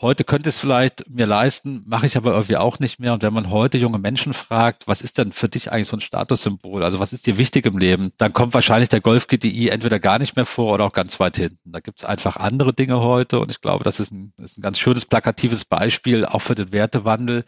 Heute 0.00 0.22
könnte 0.22 0.48
es 0.48 0.58
vielleicht 0.58 1.10
mir 1.10 1.26
leisten, 1.26 1.82
mache 1.84 2.06
ich 2.06 2.16
aber 2.16 2.30
irgendwie 2.30 2.56
auch 2.56 2.78
nicht 2.78 3.00
mehr. 3.00 3.14
Und 3.14 3.24
wenn 3.24 3.34
man 3.34 3.50
heute 3.50 3.78
junge 3.78 3.98
Menschen 3.98 4.32
fragt, 4.32 4.86
was 4.86 5.02
ist 5.02 5.18
denn 5.18 5.32
für 5.32 5.48
dich 5.48 5.72
eigentlich 5.72 5.88
so 5.88 5.96
ein 5.96 6.00
Statussymbol? 6.00 6.84
Also 6.84 7.00
was 7.00 7.12
ist 7.12 7.26
dir 7.26 7.36
wichtig 7.36 7.66
im 7.66 7.78
Leben? 7.78 8.12
Dann 8.16 8.32
kommt 8.32 8.54
wahrscheinlich 8.54 8.88
der 8.88 9.00
Golf 9.00 9.26
GTI 9.26 9.70
entweder 9.70 9.98
gar 9.98 10.20
nicht 10.20 10.36
mehr 10.36 10.44
vor 10.46 10.74
oder 10.74 10.84
auch 10.84 10.92
ganz 10.92 11.18
weit 11.18 11.36
hinten. 11.36 11.72
Da 11.72 11.80
gibt 11.80 11.98
es 11.98 12.04
einfach 12.04 12.36
andere 12.36 12.72
Dinge 12.72 13.00
heute. 13.00 13.40
Und 13.40 13.50
ich 13.50 13.60
glaube, 13.60 13.82
das 13.82 13.98
ist 13.98 14.12
ein, 14.12 14.32
das 14.36 14.52
ist 14.52 14.58
ein 14.58 14.62
ganz 14.62 14.78
schönes 14.78 15.04
plakatives 15.04 15.64
Beispiel 15.64 16.24
auch 16.24 16.42
für 16.42 16.54
den 16.54 16.70
Wertewandel. 16.70 17.44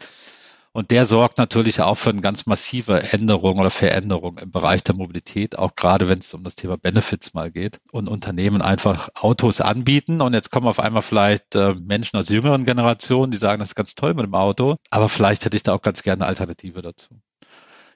Und 0.73 0.91
der 0.91 1.05
sorgt 1.05 1.37
natürlich 1.37 1.81
auch 1.81 1.95
für 1.95 2.11
eine 2.11 2.21
ganz 2.21 2.45
massive 2.45 3.11
Änderung 3.11 3.59
oder 3.59 3.71
Veränderung 3.71 4.37
im 4.37 4.51
Bereich 4.51 4.83
der 4.83 4.95
Mobilität, 4.95 5.57
auch 5.57 5.75
gerade 5.75 6.07
wenn 6.07 6.19
es 6.19 6.33
um 6.33 6.45
das 6.45 6.55
Thema 6.55 6.77
Benefits 6.77 7.33
mal 7.33 7.51
geht 7.51 7.81
und 7.91 8.07
Unternehmen 8.07 8.61
einfach 8.61 9.09
Autos 9.15 9.59
anbieten. 9.59 10.21
Und 10.21 10.33
jetzt 10.33 10.49
kommen 10.49 10.67
auf 10.67 10.79
einmal 10.79 11.01
vielleicht 11.01 11.55
äh, 11.55 11.75
Menschen 11.75 12.17
aus 12.17 12.29
jüngeren 12.29 12.63
Generationen, 12.63 13.31
die 13.31 13.37
sagen, 13.37 13.59
das 13.59 13.71
ist 13.71 13.75
ganz 13.75 13.95
toll 13.95 14.13
mit 14.13 14.25
dem 14.25 14.33
Auto, 14.33 14.77
aber 14.89 15.09
vielleicht 15.09 15.43
hätte 15.43 15.57
ich 15.57 15.63
da 15.63 15.73
auch 15.73 15.81
ganz 15.81 16.03
gerne 16.03 16.23
eine 16.23 16.29
Alternative 16.29 16.81
dazu. 16.81 17.19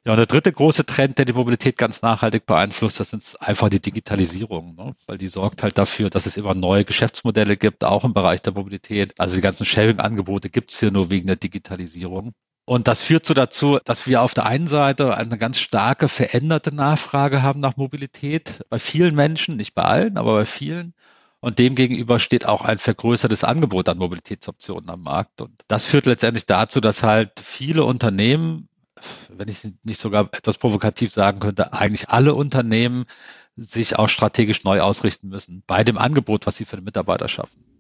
Ja, 0.04 0.12
und 0.12 0.18
der 0.18 0.28
dritte 0.28 0.52
große 0.52 0.86
Trend, 0.86 1.18
der 1.18 1.26
die 1.26 1.34
Mobilität 1.34 1.78
ganz 1.78 2.02
nachhaltig 2.04 2.46
beeinflusst, 2.46 3.00
das 3.00 3.12
ist 3.14 3.42
einfach 3.42 3.70
die 3.70 3.80
Digitalisierung, 3.82 4.76
ne? 4.76 4.96
weil 5.08 5.18
die 5.18 5.30
sorgt 5.30 5.64
halt 5.64 5.78
dafür, 5.80 6.12
dass 6.12 6.28
es 6.28 6.38
immer 6.38 6.54
neue 6.54 6.86
Geschäftsmodelle 6.86 7.58
gibt, 7.58 7.84
auch 7.84 8.04
im 8.04 8.14
Bereich 8.14 8.42
der 8.44 8.54
Mobilität. 8.54 9.14
Also 9.20 9.36
die 9.36 9.42
ganzen 9.42 9.66
Sharing-Angebote 9.66 10.52
gibt 10.52 10.72
es 10.72 10.80
hier 10.80 10.92
nur 10.92 11.10
wegen 11.10 11.26
der 11.26 11.38
Digitalisierung. 11.38 12.34
Und 12.66 12.88
das 12.88 13.02
führt 13.02 13.26
so 13.26 13.36
dazu, 13.36 13.80
dass 13.86 14.08
wir 14.08 14.24
auf 14.24 14.34
der 14.34 14.48
einen 14.48 14.66
Seite 14.66 15.16
eine 15.16 15.38
ganz 15.38 15.60
starke 15.60 16.08
veränderte 16.08 16.74
Nachfrage 16.74 17.44
haben 17.44 17.60
nach 17.60 17.78
Mobilität 17.78 18.62
bei 18.70 18.80
vielen 18.80 19.14
Menschen, 19.14 19.56
nicht 19.56 19.76
bei 19.76 19.84
allen, 19.84 20.18
aber 20.18 20.34
bei 20.34 20.46
vielen. 20.46 20.96
Und 21.42 21.60
demgegenüber 21.60 22.18
steht 22.18 22.48
auch 22.48 22.64
ein 22.64 22.80
vergrößertes 22.80 23.44
Angebot 23.44 23.88
an 23.88 24.00
Mobilitätsoptionen 24.00 24.90
am 24.90 25.04
Markt. 25.04 25.42
Und 25.42 25.62
das 25.68 25.86
führt 25.86 26.08
letztendlich 26.08 26.48
dazu, 26.48 26.82
dass 26.82 27.04
halt 27.04 27.40
viele 27.40 27.84
Unternehmen, 27.84 28.68
wenn 29.30 29.48
ich 29.48 29.60
nicht 29.84 30.00
sogar 30.00 30.30
etwas 30.34 30.58
provokativ 30.58 31.12
sagen 31.14 31.40
könnte, 31.40 31.72
eigentlich 31.72 32.10
alle 32.10 32.34
Unternehmen 32.34 33.06
sich 33.58 33.98
auch 33.98 34.10
strategisch 34.10 34.64
neu 34.64 34.82
ausrichten 34.82 35.28
müssen 35.30 35.64
bei 35.68 35.84
dem 35.84 36.00
Angebot, 36.00 36.48
was 36.48 36.58
sie 36.58 36.66
für 36.66 36.78
den 36.78 36.86
Mitarbeiter 36.86 37.28
schaffen. 37.28 37.75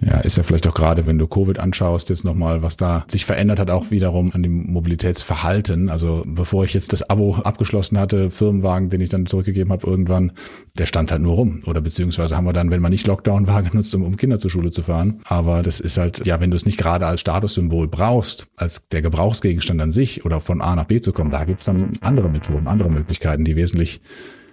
Ja, 0.00 0.18
ist 0.18 0.36
ja 0.36 0.42
vielleicht 0.42 0.66
auch 0.66 0.74
gerade, 0.74 1.06
wenn 1.06 1.18
du 1.18 1.28
Covid 1.28 1.58
anschaust, 1.60 2.08
jetzt 2.08 2.24
nochmal, 2.24 2.62
was 2.62 2.76
da 2.76 3.04
sich 3.08 3.24
verändert 3.24 3.60
hat, 3.60 3.70
auch 3.70 3.90
wiederum 3.90 4.32
an 4.32 4.42
dem 4.42 4.72
Mobilitätsverhalten. 4.72 5.90
Also 5.90 6.24
bevor 6.26 6.64
ich 6.64 6.74
jetzt 6.74 6.92
das 6.92 7.08
Abo 7.08 7.36
abgeschlossen 7.36 7.98
hatte, 7.98 8.30
Firmenwagen, 8.30 8.90
den 8.90 9.00
ich 9.00 9.10
dann 9.10 9.26
zurückgegeben 9.26 9.70
habe 9.72 9.86
irgendwann, 9.86 10.32
der 10.76 10.86
stand 10.86 11.12
halt 11.12 11.22
nur 11.22 11.36
rum. 11.36 11.60
Oder 11.66 11.80
beziehungsweise 11.80 12.36
haben 12.36 12.44
wir 12.44 12.52
dann, 12.52 12.70
wenn 12.70 12.82
man 12.82 12.90
nicht 12.90 13.06
Lockdown 13.06 13.46
war, 13.46 13.62
genutzt, 13.62 13.94
um, 13.94 14.02
um 14.02 14.16
Kinder 14.16 14.38
zur 14.38 14.50
Schule 14.50 14.70
zu 14.70 14.82
fahren. 14.82 15.20
Aber 15.24 15.62
das 15.62 15.78
ist 15.78 15.98
halt, 15.98 16.26
ja, 16.26 16.40
wenn 16.40 16.50
du 16.50 16.56
es 16.56 16.66
nicht 16.66 16.78
gerade 16.78 17.06
als 17.06 17.20
Statussymbol 17.20 17.86
brauchst, 17.86 18.48
als 18.56 18.88
der 18.88 19.02
Gebrauchsgegenstand 19.02 19.80
an 19.80 19.92
sich 19.92 20.24
oder 20.24 20.40
von 20.40 20.62
A 20.62 20.74
nach 20.74 20.84
B 20.84 21.00
zu 21.00 21.12
kommen, 21.12 21.30
da 21.30 21.44
gibt's 21.44 21.66
dann 21.66 21.92
andere 22.00 22.28
Methoden, 22.28 22.66
andere 22.66 22.90
Möglichkeiten, 22.90 23.44
die 23.44 23.54
wesentlich 23.54 24.00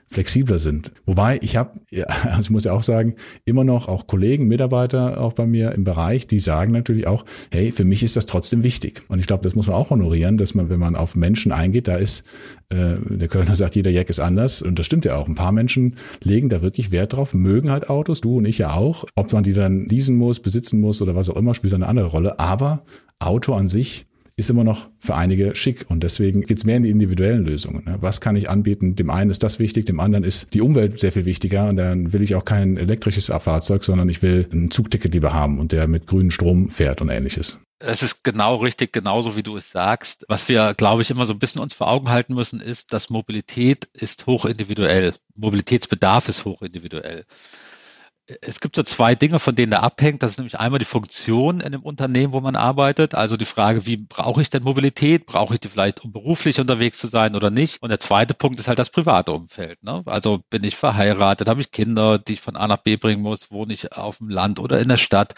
flexibler 0.09 0.57
sind. 0.57 0.91
Wobei 1.05 1.37
ich 1.41 1.55
habe, 1.55 1.79
ja, 1.91 2.05
also 2.23 2.41
ich 2.41 2.49
muss 2.49 2.63
ja 2.63 2.73
auch 2.73 2.83
sagen, 2.83 3.15
immer 3.45 3.63
noch 3.63 3.87
auch 3.87 4.07
Kollegen, 4.07 4.47
Mitarbeiter 4.47 5.21
auch 5.21 5.33
bei 5.33 5.45
mir 5.45 5.71
im 5.73 5.83
Bereich, 5.83 6.27
die 6.27 6.39
sagen 6.39 6.71
natürlich 6.71 7.05
auch, 7.05 7.25
hey, 7.51 7.71
für 7.71 7.83
mich 7.83 8.03
ist 8.03 8.15
das 8.15 8.25
trotzdem 8.25 8.63
wichtig. 8.63 9.03
Und 9.07 9.19
ich 9.19 9.27
glaube, 9.27 9.43
das 9.43 9.55
muss 9.55 9.67
man 9.67 9.75
auch 9.75 9.91
honorieren, 9.91 10.37
dass 10.37 10.55
man, 10.55 10.69
wenn 10.69 10.79
man 10.79 10.95
auf 10.95 11.15
Menschen 11.15 11.51
eingeht, 11.51 11.87
da 11.87 11.95
ist, 11.95 12.23
äh, 12.69 12.95
der 13.07 13.27
Kölner 13.27 13.55
sagt, 13.55 13.75
jeder 13.75 13.91
Jack 13.91 14.09
ist 14.09 14.19
anders. 14.19 14.61
Und 14.63 14.79
das 14.79 14.87
stimmt 14.87 15.05
ja 15.05 15.15
auch. 15.15 15.27
Ein 15.27 15.35
paar 15.35 15.51
Menschen 15.51 15.95
legen 16.23 16.49
da 16.49 16.61
wirklich 16.61 16.91
Wert 16.91 17.13
drauf, 17.13 17.35
mögen 17.35 17.69
halt 17.69 17.89
Autos, 17.89 18.21
du 18.21 18.37
und 18.37 18.45
ich 18.45 18.57
ja 18.57 18.73
auch. 18.73 19.05
Ob 19.15 19.31
man 19.31 19.43
die 19.43 19.53
dann 19.53 19.85
leasen 19.85 20.15
muss, 20.15 20.39
besitzen 20.39 20.81
muss 20.81 21.01
oder 21.03 21.15
was 21.15 21.29
auch 21.29 21.35
immer, 21.35 21.53
spielt 21.53 21.73
eine 21.73 21.87
andere 21.87 22.07
Rolle. 22.07 22.39
Aber 22.39 22.83
Auto 23.19 23.53
an 23.53 23.67
sich 23.67 24.07
ist 24.39 24.50
immer 24.50 24.63
noch 24.63 24.89
für 24.98 25.15
einige 25.15 25.55
schick. 25.55 25.86
Und 25.89 26.03
deswegen 26.03 26.41
geht's 26.41 26.65
mehr 26.65 26.77
in 26.77 26.84
die 26.84 26.89
individuellen 26.89 27.46
Lösungen. 27.46 27.84
Ne? 27.86 27.98
Was 28.01 28.22
kann 28.22 28.36
ich 28.36 28.50
anbieten? 28.50 28.96
Dem 28.96 29.10
einen 29.10 29.29
ist 29.29 29.43
das 29.43 29.60
wichtig, 29.60 29.86
dem 29.86 30.00
anderen 30.00 30.24
ist 30.24 30.48
die 30.53 30.62
Umwelt 30.62 31.00
sehr 31.00 31.12
viel 31.12 31.25
wichtiger. 31.25 31.69
Und 31.69 31.77
dann 31.77 32.13
will 32.13 32.24
ich 32.24 32.36
auch 32.36 32.46
kein 32.46 32.77
elektrisches 32.77 33.27
Fahrzeug, 33.27 33.84
sondern 33.84 34.10
ich 34.10 34.22
will 34.22 34.48
ein 34.51 34.72
Zugticket 34.72 35.13
lieber 35.13 35.34
haben 35.34 35.60
und 35.60 35.72
der 35.72 35.88
mit 35.88 36.08
grünem 36.08 36.31
Strom 36.31 36.69
fährt 36.69 37.01
und 37.01 37.10
ähnliches. 37.10 37.60
Es 37.81 38.03
ist 38.03 38.25
genau 38.25 38.58
richtig, 38.58 38.91
genauso 38.91 39.38
wie 39.38 39.43
du 39.43 39.55
es 39.55 39.72
sagst. 39.72 40.25
Was 40.27 40.50
wir, 40.50 40.74
glaube 40.74 41.01
ich, 41.01 41.12
immer 41.12 41.25
so 41.25 41.31
ein 41.31 41.39
bisschen 41.39 41.62
uns 41.62 41.74
vor 41.74 41.88
Augen 41.88 42.10
halten 42.10 42.34
müssen, 42.34 42.60
ist, 42.60 42.91
dass 42.91 43.10
Mobilität 43.10 43.88
ist 43.93 44.25
hochindividuell. 44.25 45.13
Mobilitätsbedarf 45.36 46.27
ist 46.27 46.43
hochindividuell 46.43 47.25
es 48.41 48.59
gibt 48.59 48.75
so 48.75 48.83
zwei 48.83 49.15
Dinge, 49.15 49.39
von 49.39 49.55
denen 49.55 49.71
er 49.71 49.83
abhängt. 49.83 50.24
Das 50.24 50.31
ist 50.31 50.38
nämlich 50.38 50.59
einmal 50.59 50.79
die 50.79 50.86
Funktion 50.86 51.62
in 51.62 51.71
dem 51.71 51.81
Unternehmen, 51.81 52.33
wo 52.33 52.41
man 52.41 52.55
arbeitet. 52.55 53.15
Also 53.15 53.38
die 53.38 53.45
Frage, 53.45 53.86
wie 53.86 53.98
brauche 53.98 54.41
ich 54.41 54.50
denn 54.50 54.63
Mobilität? 54.63 55.25
Brauche 55.25 55.53
ich 55.53 55.59
die 55.59 55.69
vielleicht, 55.69 56.03
um 56.03 56.12
beruflich 56.12 56.59
unterwegs 56.59 57.00
zu 57.00 57.07
sein 57.07 57.36
oder 57.36 57.50
nicht? 57.50 57.81
Und 57.81 57.89
der 57.89 58.00
zweite 58.00 58.33
Punkt 58.33 58.59
ist 58.59 58.67
halt 58.67 58.79
das 58.79 58.89
private 58.89 59.31
Umfeld. 59.31 59.83
Ne? 59.83 60.03
Also 60.05 60.41
bin 60.50 60.63
ich 60.63 60.75
verheiratet, 60.75 61.48
habe 61.48 61.62
ich 61.62 61.71
Kinder, 61.71 62.19
die 62.19 62.33
ich 62.33 62.41
von 62.41 62.55
A 62.55 62.67
nach 62.67 62.77
B 62.77 62.95
bringen 62.98 63.21
muss, 63.21 63.51
wohne 63.51 63.74
ich 63.74 63.93
auf 63.93 64.19
dem 64.19 64.29
Land 64.29 64.59
oder 64.59 64.79
in 64.79 64.89
der 64.89 64.98
Stadt? 64.98 65.36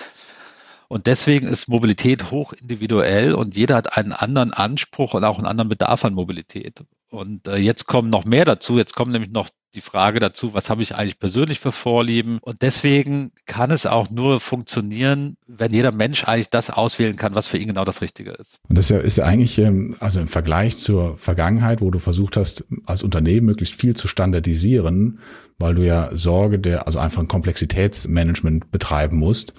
Und 0.88 1.08
deswegen 1.08 1.48
ist 1.48 1.70
Mobilität 1.70 2.32
hoch 2.32 2.52
individuell 2.52 3.34
und 3.34 3.56
jeder 3.56 3.78
hat 3.78 3.96
einen 3.98 4.12
anderen 4.12 4.52
Anspruch 4.52 5.14
und 5.14 5.24
auch 5.24 5.38
einen 5.38 5.48
anderen 5.48 5.70
Bedarf 5.70 6.04
an 6.04 6.14
Mobilität. 6.14 6.84
Und 7.12 7.50
äh, 7.50 7.58
jetzt 7.58 7.88
kommen 7.88 8.10
noch 8.10 8.24
mehr 8.24 8.46
dazu. 8.46 8.78
Jetzt 8.78 8.96
kommt 8.96 9.12
nämlich 9.12 9.32
noch 9.32 9.50
die 9.76 9.82
Frage 9.82 10.20
dazu, 10.20 10.54
was 10.54 10.70
habe 10.70 10.82
ich 10.82 10.96
eigentlich 10.96 11.20
persönlich 11.20 11.60
für 11.60 11.74
Vorlieben? 11.74 12.40
Und 12.42 12.62
deswegen 12.62 13.32
kann 13.46 13.70
es 13.70 13.86
auch 13.86 14.10
nur 14.10 14.40
funktionieren, 14.40 15.36
wenn 15.46 15.74
jeder 15.74 15.94
Mensch 15.94 16.24
eigentlich 16.24 16.50
das 16.50 16.70
auswählen 16.70 17.18
kann, 17.18 17.36
was 17.36 17.48
für 17.48 17.58
ihn 17.58 17.68
genau 17.68 17.84
das 17.84 18.02
Richtige 18.02 18.32
ist. 18.32 18.60
Und 18.70 18.78
das 18.78 18.86
ist 18.86 18.90
ja, 18.92 18.98
ist 19.00 19.18
ja 19.18 19.26
eigentlich, 19.26 19.58
ähm, 19.60 19.96
also 20.00 20.22
im 20.22 20.30
Vergleich 20.30 20.78
zur 20.78 21.18
Vergangenheit, 21.18 21.82
wo 21.82 21.92
du 21.92 22.00
versucht 22.00 22.38
hast, 22.38 22.64
als 22.86 23.04
Unternehmen 23.04 23.46
möglichst 23.46 23.76
viel 23.76 23.96
zu 23.96 24.08
standardisieren, 24.08 25.20
weil 25.60 25.76
du 25.76 25.86
ja 25.86 26.10
Sorge 26.14 26.60
der, 26.60 26.88
also 26.88 27.00
einfach 27.00 27.22
ein 27.22 27.28
Komplexitätsmanagement 27.28 28.72
betreiben 28.72 29.18
musst. 29.18 29.54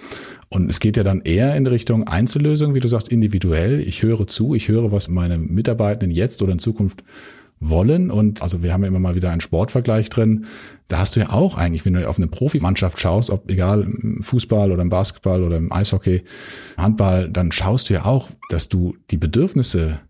Und 0.48 0.68
es 0.68 0.80
geht 0.80 0.96
ja 0.96 1.02
dann 1.02 1.20
eher 1.22 1.54
in 1.54 1.66
Richtung 1.66 2.06
Einzellösung, 2.06 2.74
wie 2.74 2.80
du 2.80 2.88
sagst, 2.88 3.08
individuell. 3.08 3.80
Ich 3.80 4.02
höre 4.02 4.26
zu, 4.26 4.54
ich 4.54 4.68
höre, 4.68 4.92
was 4.92 5.08
meine 5.08 5.38
Mitarbeitenden 5.38 6.10
jetzt 6.10 6.42
oder 6.42 6.52
in 6.52 6.58
Zukunft 6.58 7.02
wollen. 7.68 8.10
Und 8.10 8.42
also 8.42 8.62
wir 8.62 8.72
haben 8.72 8.82
ja 8.82 8.88
immer 8.88 8.98
mal 8.98 9.14
wieder 9.14 9.30
einen 9.30 9.40
Sportvergleich 9.40 10.10
drin. 10.10 10.46
Da 10.88 10.98
hast 10.98 11.16
du 11.16 11.20
ja 11.20 11.30
auch 11.30 11.56
eigentlich, 11.56 11.84
wenn 11.84 11.94
du 11.94 12.08
auf 12.08 12.18
eine 12.18 12.26
Profimannschaft 12.26 12.98
schaust, 13.00 13.30
ob 13.30 13.50
egal 13.50 13.82
im 13.82 14.22
Fußball 14.22 14.72
oder 14.72 14.82
im 14.82 14.90
Basketball 14.90 15.42
oder 15.42 15.56
im 15.56 15.72
Eishockey, 15.72 16.22
Handball, 16.76 17.30
dann 17.30 17.52
schaust 17.52 17.88
du 17.88 17.94
ja 17.94 18.04
auch, 18.04 18.30
dass 18.50 18.68
du 18.68 18.96
die 19.10 19.16
Bedürfnisse 19.16 20.00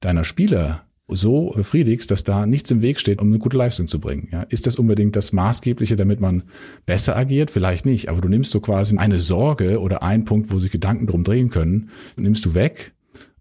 deiner 0.00 0.24
Spieler 0.24 0.84
so 1.06 1.50
befriedigst, 1.50 2.10
dass 2.10 2.24
da 2.24 2.46
nichts 2.46 2.70
im 2.70 2.80
Weg 2.80 2.98
steht, 2.98 3.20
um 3.20 3.28
eine 3.28 3.38
gute 3.38 3.58
Leistung 3.58 3.86
zu 3.86 4.00
bringen. 4.00 4.28
Ja, 4.32 4.42
ist 4.42 4.66
das 4.66 4.76
unbedingt 4.76 5.16
das 5.16 5.32
Maßgebliche, 5.32 5.96
damit 5.96 6.20
man 6.20 6.44
besser 6.86 7.14
agiert? 7.16 7.50
Vielleicht 7.50 7.84
nicht, 7.84 8.08
aber 8.08 8.22
du 8.22 8.28
nimmst 8.28 8.50
so 8.50 8.60
quasi 8.60 8.96
eine 8.96 9.20
Sorge 9.20 9.80
oder 9.80 10.02
einen 10.02 10.24
Punkt, 10.24 10.50
wo 10.50 10.58
sich 10.58 10.70
Gedanken 10.70 11.06
drum 11.06 11.22
drehen 11.22 11.50
können, 11.50 11.90
nimmst 12.16 12.44
du 12.46 12.54
weg 12.54 12.92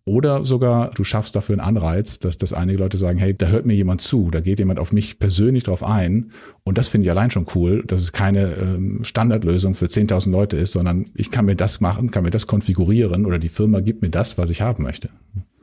oder 0.05 0.43
sogar 0.43 0.91
du 0.91 1.03
schaffst 1.05 1.35
dafür 1.35 1.53
einen 1.53 1.77
Anreiz, 1.77 2.19
dass, 2.19 2.37
dass 2.37 2.51
einige 2.51 2.79
Leute 2.79 2.97
sagen, 2.97 3.17
hey, 3.19 3.35
da 3.35 3.47
hört 3.47 3.65
mir 3.65 3.73
jemand 3.73 4.01
zu, 4.01 4.29
da 4.31 4.41
geht 4.41 4.59
jemand 4.59 4.79
auf 4.79 4.91
mich 4.91 5.17
persönlich 5.17 5.63
drauf 5.63 5.81
ein. 5.81 6.31
Und 6.65 6.77
das 6.77 6.89
finde 6.89 7.05
ich 7.05 7.11
allein 7.11 7.31
schon 7.31 7.45
cool, 7.55 7.83
dass 7.87 8.01
es 8.01 8.11
keine 8.11 8.53
ähm, 8.55 9.03
Standardlösung 9.03 9.73
für 9.73 9.85
10.000 9.85 10.29
Leute 10.29 10.57
ist, 10.57 10.73
sondern 10.73 11.05
ich 11.15 11.31
kann 11.31 11.45
mir 11.45 11.55
das 11.55 11.79
machen, 11.79 12.11
kann 12.11 12.23
mir 12.23 12.31
das 12.31 12.47
konfigurieren 12.47 13.25
oder 13.25 13.39
die 13.39 13.49
Firma 13.49 13.79
gibt 13.79 14.01
mir 14.01 14.09
das, 14.09 14.37
was 14.37 14.49
ich 14.49 14.61
haben 14.61 14.83
möchte. 14.83 15.09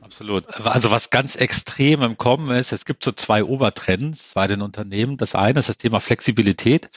Absolut. 0.01 0.45
Also 0.65 0.91
was 0.91 1.11
ganz 1.11 1.35
extrem 1.35 2.01
im 2.01 2.17
Kommen 2.17 2.49
ist, 2.55 2.73
es 2.73 2.83
gibt 2.85 3.03
so 3.03 3.11
zwei 3.11 3.43
Obertrends 3.43 4.33
bei 4.33 4.47
den 4.47 4.61
Unternehmen. 4.61 5.17
Das 5.17 5.35
eine 5.35 5.59
ist 5.59 5.69
das 5.69 5.77
Thema 5.77 5.99
Flexibilität. 5.99 6.89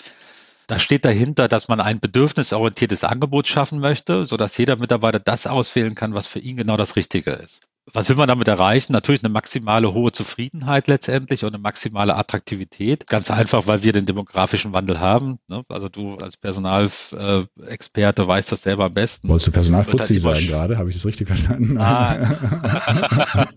Da 0.66 0.78
steht 0.78 1.04
dahinter, 1.04 1.48
dass 1.48 1.68
man 1.68 1.80
ein 1.80 2.00
bedürfnisorientiertes 2.00 3.04
Angebot 3.04 3.46
schaffen 3.46 3.80
möchte, 3.80 4.26
so 4.26 4.36
dass 4.36 4.56
jeder 4.56 4.76
Mitarbeiter 4.76 5.18
das 5.18 5.46
auswählen 5.46 5.94
kann, 5.94 6.14
was 6.14 6.26
für 6.26 6.38
ihn 6.38 6.56
genau 6.56 6.76
das 6.76 6.96
Richtige 6.96 7.32
ist. 7.32 7.68
Was 7.92 8.08
will 8.08 8.16
man 8.16 8.28
damit 8.28 8.48
erreichen? 8.48 8.94
Natürlich 8.94 9.22
eine 9.22 9.32
maximale 9.32 9.92
hohe 9.92 10.10
Zufriedenheit 10.10 10.88
letztendlich 10.88 11.44
und 11.44 11.50
eine 11.50 11.58
maximale 11.58 12.16
Attraktivität. 12.16 13.06
Ganz 13.08 13.30
einfach, 13.30 13.66
weil 13.66 13.82
wir 13.82 13.92
den 13.92 14.06
demografischen 14.06 14.72
Wandel 14.72 15.00
haben. 15.00 15.38
Ne? 15.48 15.64
Also 15.68 15.90
du 15.90 16.16
als 16.16 16.38
Personalexperte 16.38 18.26
weißt 18.26 18.52
das 18.52 18.62
selber 18.62 18.86
am 18.86 18.94
besten. 18.94 19.28
Wolltest 19.28 19.48
du 19.48 19.52
Personalfuzzi 19.52 20.18
halt 20.18 20.22
sein 20.22 20.46
gerade? 20.46 20.78
Habe 20.78 20.88
ich 20.88 20.96
das 20.96 21.04
richtig 21.04 21.28
verstanden? 21.28 21.76
Ah. 21.78 22.16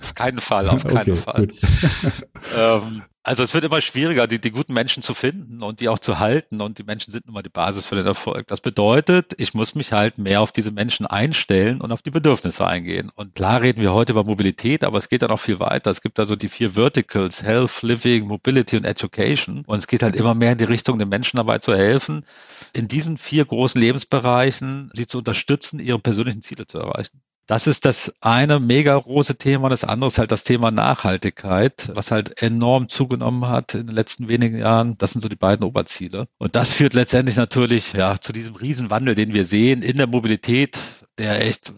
auf 0.00 0.14
keinen 0.14 0.40
Fall, 0.40 0.68
auf 0.68 0.82
keinen 0.84 1.12
okay, 1.12 1.16
Fall. 1.16 1.48
Ähm, 2.58 3.02
Also 3.26 3.42
es 3.42 3.54
wird 3.54 3.64
immer 3.64 3.80
schwieriger, 3.80 4.26
die, 4.26 4.38
die 4.38 4.50
guten 4.50 4.74
Menschen 4.74 5.02
zu 5.02 5.14
finden 5.14 5.62
und 5.62 5.80
die 5.80 5.88
auch 5.88 5.98
zu 5.98 6.18
halten. 6.18 6.60
Und 6.60 6.78
die 6.78 6.82
Menschen 6.82 7.10
sind 7.10 7.24
nun 7.24 7.32
mal 7.32 7.42
die 7.42 7.48
Basis 7.48 7.86
für 7.86 7.94
den 7.94 8.04
Erfolg. 8.04 8.46
Das 8.48 8.60
bedeutet, 8.60 9.32
ich 9.38 9.54
muss 9.54 9.74
mich 9.74 9.92
halt 9.92 10.18
mehr 10.18 10.42
auf 10.42 10.52
diese 10.52 10.70
Menschen 10.70 11.06
einstellen 11.06 11.80
und 11.80 11.90
auf 11.90 12.02
die 12.02 12.10
Bedürfnisse 12.10 12.66
eingehen. 12.66 13.10
Und 13.14 13.34
klar 13.34 13.62
reden 13.62 13.80
wir 13.80 13.94
heute 13.94 14.12
über 14.12 14.24
Mobilität, 14.24 14.84
aber 14.84 14.98
es 14.98 15.08
geht 15.08 15.22
dann 15.22 15.30
auch 15.30 15.40
viel 15.40 15.58
weiter. 15.58 15.90
Es 15.90 16.02
gibt 16.02 16.20
also 16.20 16.36
die 16.36 16.50
vier 16.50 16.72
Verticals, 16.72 17.42
Health, 17.42 17.80
Living, 17.80 18.26
Mobility 18.26 18.76
und 18.76 18.84
Education. 18.84 19.64
Und 19.66 19.78
es 19.78 19.86
geht 19.86 20.02
halt 20.02 20.16
immer 20.16 20.34
mehr 20.34 20.52
in 20.52 20.58
die 20.58 20.64
Richtung, 20.64 20.98
den 20.98 21.08
Menschen 21.08 21.38
dabei 21.38 21.58
zu 21.60 21.74
helfen, 21.74 22.26
in 22.74 22.88
diesen 22.88 23.16
vier 23.16 23.46
großen 23.46 23.80
Lebensbereichen 23.80 24.90
sie 24.92 25.06
zu 25.06 25.16
unterstützen, 25.18 25.80
ihre 25.80 25.98
persönlichen 25.98 26.42
Ziele 26.42 26.66
zu 26.66 26.78
erreichen. 26.78 27.22
Das 27.46 27.66
ist 27.66 27.84
das 27.84 28.10
eine 28.22 28.58
mega 28.58 28.98
große 28.98 29.36
Thema. 29.36 29.68
Das 29.68 29.84
andere 29.84 30.08
ist 30.08 30.18
halt 30.18 30.32
das 30.32 30.44
Thema 30.44 30.70
Nachhaltigkeit, 30.70 31.90
was 31.94 32.10
halt 32.10 32.40
enorm 32.42 32.88
zugenommen 32.88 33.46
hat 33.48 33.74
in 33.74 33.86
den 33.86 33.94
letzten 33.94 34.28
wenigen 34.28 34.58
Jahren. 34.58 34.96
Das 34.96 35.12
sind 35.12 35.20
so 35.20 35.28
die 35.28 35.36
beiden 35.36 35.64
Oberziele. 35.64 36.26
Und 36.38 36.56
das 36.56 36.72
führt 36.72 36.94
letztendlich 36.94 37.36
natürlich 37.36 37.92
ja 37.92 38.18
zu 38.18 38.32
diesem 38.32 38.56
Riesenwandel, 38.56 39.14
den 39.14 39.34
wir 39.34 39.44
sehen 39.44 39.82
in 39.82 39.98
der 39.98 40.06
Mobilität, 40.06 40.78
der 41.18 41.46
echt, 41.46 41.72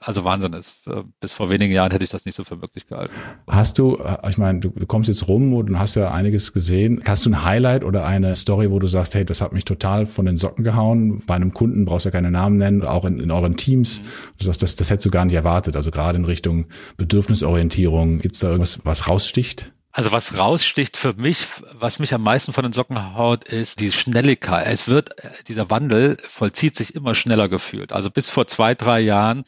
also 0.00 0.24
Wahnsinn 0.24 0.54
ist. 0.54 0.88
Bis 1.20 1.32
vor 1.32 1.50
wenigen 1.50 1.72
Jahren 1.72 1.90
hätte 1.90 2.04
ich 2.04 2.10
das 2.10 2.24
nicht 2.24 2.34
so 2.34 2.44
für 2.44 2.56
möglich 2.56 2.86
gehalten. 2.86 3.12
Hast 3.46 3.78
du, 3.78 3.98
ich 4.28 4.38
meine, 4.38 4.60
du 4.60 4.70
kommst 4.86 5.08
jetzt 5.08 5.28
rum 5.28 5.52
und 5.52 5.78
hast 5.78 5.94
ja 5.94 6.10
einiges 6.10 6.52
gesehen. 6.52 7.02
Hast 7.06 7.26
du 7.26 7.30
ein 7.30 7.44
Highlight 7.44 7.84
oder 7.84 8.06
eine 8.06 8.34
Story, 8.36 8.70
wo 8.70 8.78
du 8.78 8.86
sagst, 8.86 9.14
hey, 9.14 9.24
das 9.24 9.40
hat 9.40 9.52
mich 9.52 9.64
total 9.64 10.06
von 10.06 10.24
den 10.24 10.38
Socken 10.38 10.64
gehauen? 10.64 11.22
Bei 11.26 11.34
einem 11.34 11.52
Kunden 11.52 11.84
brauchst 11.84 12.06
du 12.06 12.08
ja 12.08 12.12
keine 12.12 12.30
Namen 12.30 12.56
nennen, 12.56 12.82
auch 12.82 13.04
in, 13.04 13.20
in 13.20 13.30
euren 13.30 13.56
Teams. 13.56 14.00
Du 14.38 14.44
sagst, 14.44 14.62
das, 14.62 14.76
das 14.76 14.90
hättest 14.90 15.06
du 15.06 15.10
gar 15.10 15.24
nicht 15.24 15.34
erwartet. 15.34 15.76
Also 15.76 15.90
gerade 15.90 16.18
in 16.18 16.24
Richtung 16.24 16.66
Bedürfnisorientierung. 16.96 18.20
Gibt 18.20 18.34
es 18.36 18.40
da 18.40 18.48
irgendwas, 18.48 18.80
was 18.84 19.08
raussticht? 19.08 19.72
Also 19.98 20.12
was 20.12 20.38
raussticht 20.38 20.96
für 20.96 21.14
mich, 21.14 21.44
was 21.72 21.98
mich 21.98 22.14
am 22.14 22.22
meisten 22.22 22.52
von 22.52 22.62
den 22.62 22.72
Socken 22.72 23.16
haut, 23.16 23.42
ist 23.48 23.80
die 23.80 23.90
Schnelligkeit. 23.90 24.64
Es 24.68 24.86
wird, 24.86 25.10
dieser 25.48 25.70
Wandel 25.70 26.16
vollzieht 26.20 26.76
sich 26.76 26.94
immer 26.94 27.16
schneller 27.16 27.48
gefühlt. 27.48 27.92
Also 27.92 28.08
bis 28.08 28.30
vor 28.30 28.46
zwei, 28.46 28.76
drei 28.76 29.00
Jahren 29.00 29.42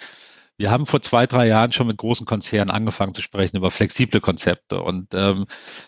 wir 0.60 0.70
haben 0.70 0.84
vor 0.84 1.00
zwei, 1.00 1.26
drei 1.26 1.46
Jahren 1.46 1.72
schon 1.72 1.86
mit 1.86 1.96
großen 1.96 2.26
Konzernen 2.26 2.68
angefangen 2.68 3.14
zu 3.14 3.22
sprechen 3.22 3.56
über 3.56 3.70
flexible 3.70 4.20
Konzepte. 4.20 4.82
Und 4.82 5.14
ähm, 5.14 5.46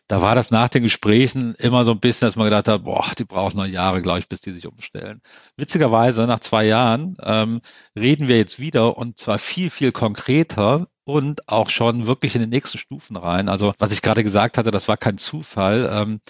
da 0.08 0.22
war 0.22 0.34
das 0.34 0.50
nach 0.50 0.70
den 0.70 0.82
Gesprächen 0.82 1.54
immer 1.58 1.84
so 1.84 1.90
ein 1.90 2.00
bisschen, 2.00 2.26
dass 2.26 2.36
man 2.36 2.46
gedacht 2.46 2.68
hat, 2.68 2.84
boah, 2.84 3.04
die 3.18 3.26
brauchen 3.26 3.58
noch 3.58 3.66
Jahre, 3.66 4.00
glaube 4.00 4.20
ich, 4.20 4.28
bis 4.30 4.40
die 4.40 4.50
sich 4.52 4.66
umstellen. 4.66 5.20
Witzigerweise, 5.58 6.26
nach 6.26 6.40
zwei 6.40 6.64
Jahren 6.64 7.18
ähm, 7.22 7.60
reden 7.98 8.28
wir 8.28 8.38
jetzt 8.38 8.60
wieder 8.60 8.96
und 8.96 9.18
zwar 9.18 9.38
viel, 9.38 9.68
viel 9.68 9.92
konkreter 9.92 10.86
und 11.04 11.50
auch 11.50 11.68
schon 11.68 12.06
wirklich 12.06 12.34
in 12.34 12.40
den 12.40 12.50
nächsten 12.50 12.78
Stufen 12.78 13.16
rein. 13.16 13.50
Also 13.50 13.74
was 13.78 13.92
ich 13.92 14.00
gerade 14.00 14.24
gesagt 14.24 14.56
hatte, 14.56 14.70
das 14.70 14.88
war 14.88 14.96
kein 14.96 15.18
Zufall. 15.18 15.86
Ähm, 15.92 16.20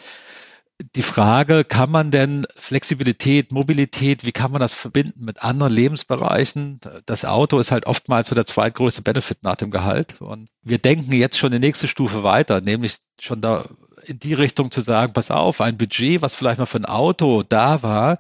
die 0.97 1.03
Frage, 1.03 1.65
kann 1.65 1.91
man 1.91 2.11
denn 2.11 2.47
Flexibilität, 2.57 3.53
Mobilität, 3.53 4.25
wie 4.25 4.33
kann 4.33 4.53
man 4.53 4.61
das 4.61 4.75
verbinden 4.75 5.25
mit 5.25 5.43
anderen 5.43 5.73
Lebensbereichen? 5.73 6.81
Das 7.07 7.25
Auto 7.25 7.59
ist 7.59 7.71
halt 7.71 7.87
oftmals 7.87 8.29
so 8.29 8.35
der 8.35 8.47
zweitgrößte 8.47 9.03
Benefit 9.03 9.43
nach 9.43 9.57
dem 9.57 9.71
Gehalt. 9.71 10.21
Und 10.21 10.49
wir 10.63 10.79
denken 10.79 11.13
jetzt 11.13 11.39
schon 11.39 11.53
die 11.53 11.59
nächste 11.59 11.89
Stufe 11.89 12.23
weiter, 12.23 12.61
nämlich 12.61 12.97
schon 13.21 13.41
da 13.41 13.69
in 14.05 14.19
die 14.19 14.35
Richtung 14.35 14.71
zu 14.71 14.81
sagen, 14.81 15.13
pass 15.13 15.31
auf, 15.31 15.61
ein 15.61 15.79
Budget, 15.79 16.23
was 16.23 16.35
vielleicht 16.35 16.59
noch 16.59 16.69
für 16.69 16.79
ein 16.79 16.87
Auto 16.87 17.43
da 17.43 17.83
war, 17.83 18.19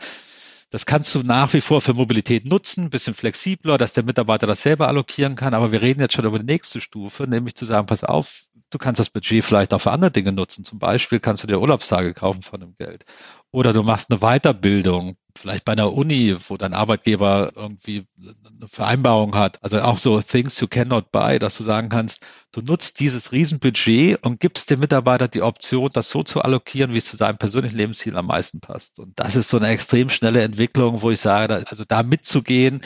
das 0.72 0.86
kannst 0.86 1.14
du 1.14 1.22
nach 1.22 1.52
wie 1.52 1.60
vor 1.60 1.82
für 1.82 1.92
Mobilität 1.92 2.46
nutzen, 2.46 2.88
bisschen 2.88 3.12
flexibler, 3.12 3.76
dass 3.76 3.92
der 3.92 4.04
Mitarbeiter 4.04 4.46
das 4.46 4.62
selber 4.62 4.88
allokieren 4.88 5.34
kann. 5.34 5.52
Aber 5.52 5.70
wir 5.70 5.82
reden 5.82 6.00
jetzt 6.00 6.14
schon 6.14 6.24
über 6.24 6.38
die 6.38 6.46
nächste 6.46 6.80
Stufe, 6.80 7.24
nämlich 7.24 7.54
zu 7.56 7.66
sagen, 7.66 7.86
pass 7.86 8.04
auf, 8.04 8.44
du 8.72 8.78
kannst 8.78 8.98
das 8.98 9.10
Budget 9.10 9.44
vielleicht 9.44 9.72
auch 9.74 9.80
für 9.80 9.92
andere 9.92 10.10
Dinge 10.10 10.32
nutzen. 10.32 10.64
Zum 10.64 10.78
Beispiel 10.78 11.20
kannst 11.20 11.42
du 11.42 11.46
dir 11.46 11.60
Urlaubstage 11.60 12.14
kaufen 12.14 12.42
von 12.42 12.60
dem 12.60 12.74
Geld. 12.76 13.04
Oder 13.50 13.74
du 13.74 13.82
machst 13.82 14.10
eine 14.10 14.20
Weiterbildung, 14.20 15.16
vielleicht 15.36 15.66
bei 15.66 15.72
einer 15.72 15.92
Uni, 15.92 16.34
wo 16.48 16.56
dein 16.56 16.72
Arbeitgeber 16.72 17.52
irgendwie 17.54 18.06
eine 18.18 18.66
Vereinbarung 18.66 19.34
hat. 19.36 19.62
Also 19.62 19.80
auch 19.80 19.98
so 19.98 20.22
Things 20.22 20.58
you 20.60 20.66
cannot 20.68 21.12
buy, 21.12 21.38
dass 21.38 21.58
du 21.58 21.62
sagen 21.64 21.90
kannst, 21.90 22.22
du 22.52 22.62
nutzt 22.62 22.98
dieses 22.98 23.30
Riesenbudget 23.30 24.24
und 24.24 24.40
gibst 24.40 24.70
dem 24.70 24.80
Mitarbeiter 24.80 25.28
die 25.28 25.42
Option, 25.42 25.90
das 25.92 26.08
so 26.08 26.22
zu 26.22 26.40
allokieren, 26.40 26.94
wie 26.94 26.98
es 26.98 27.10
zu 27.10 27.16
seinem 27.16 27.36
persönlichen 27.36 27.76
Lebensziel 27.76 28.16
am 28.16 28.26
meisten 28.26 28.60
passt. 28.60 28.98
Und 28.98 29.18
das 29.18 29.36
ist 29.36 29.50
so 29.50 29.58
eine 29.58 29.68
extrem 29.68 30.08
schnelle 30.08 30.42
Entwicklung, 30.42 31.02
wo 31.02 31.10
ich 31.10 31.20
sage, 31.20 31.62
also 31.68 31.84
da 31.86 32.02
mitzugehen, 32.02 32.80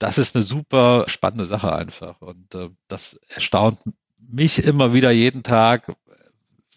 das 0.00 0.18
ist 0.18 0.34
eine 0.34 0.42
super 0.42 1.04
spannende 1.06 1.44
Sache 1.44 1.72
einfach. 1.72 2.20
Und 2.20 2.54
äh, 2.54 2.70
das 2.88 3.14
erstaunt 3.28 3.78
mich 4.28 4.64
immer 4.64 4.92
wieder 4.92 5.10
jeden 5.10 5.42
Tag, 5.42 5.92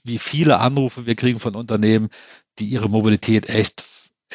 wie 0.03 0.19
viele 0.19 0.59
Anrufe 0.59 1.05
wir 1.05 1.15
kriegen 1.15 1.39
von 1.39 1.55
Unternehmen, 1.55 2.09
die 2.59 2.65
ihre 2.65 2.89
Mobilität 2.89 3.49
echt 3.49 3.83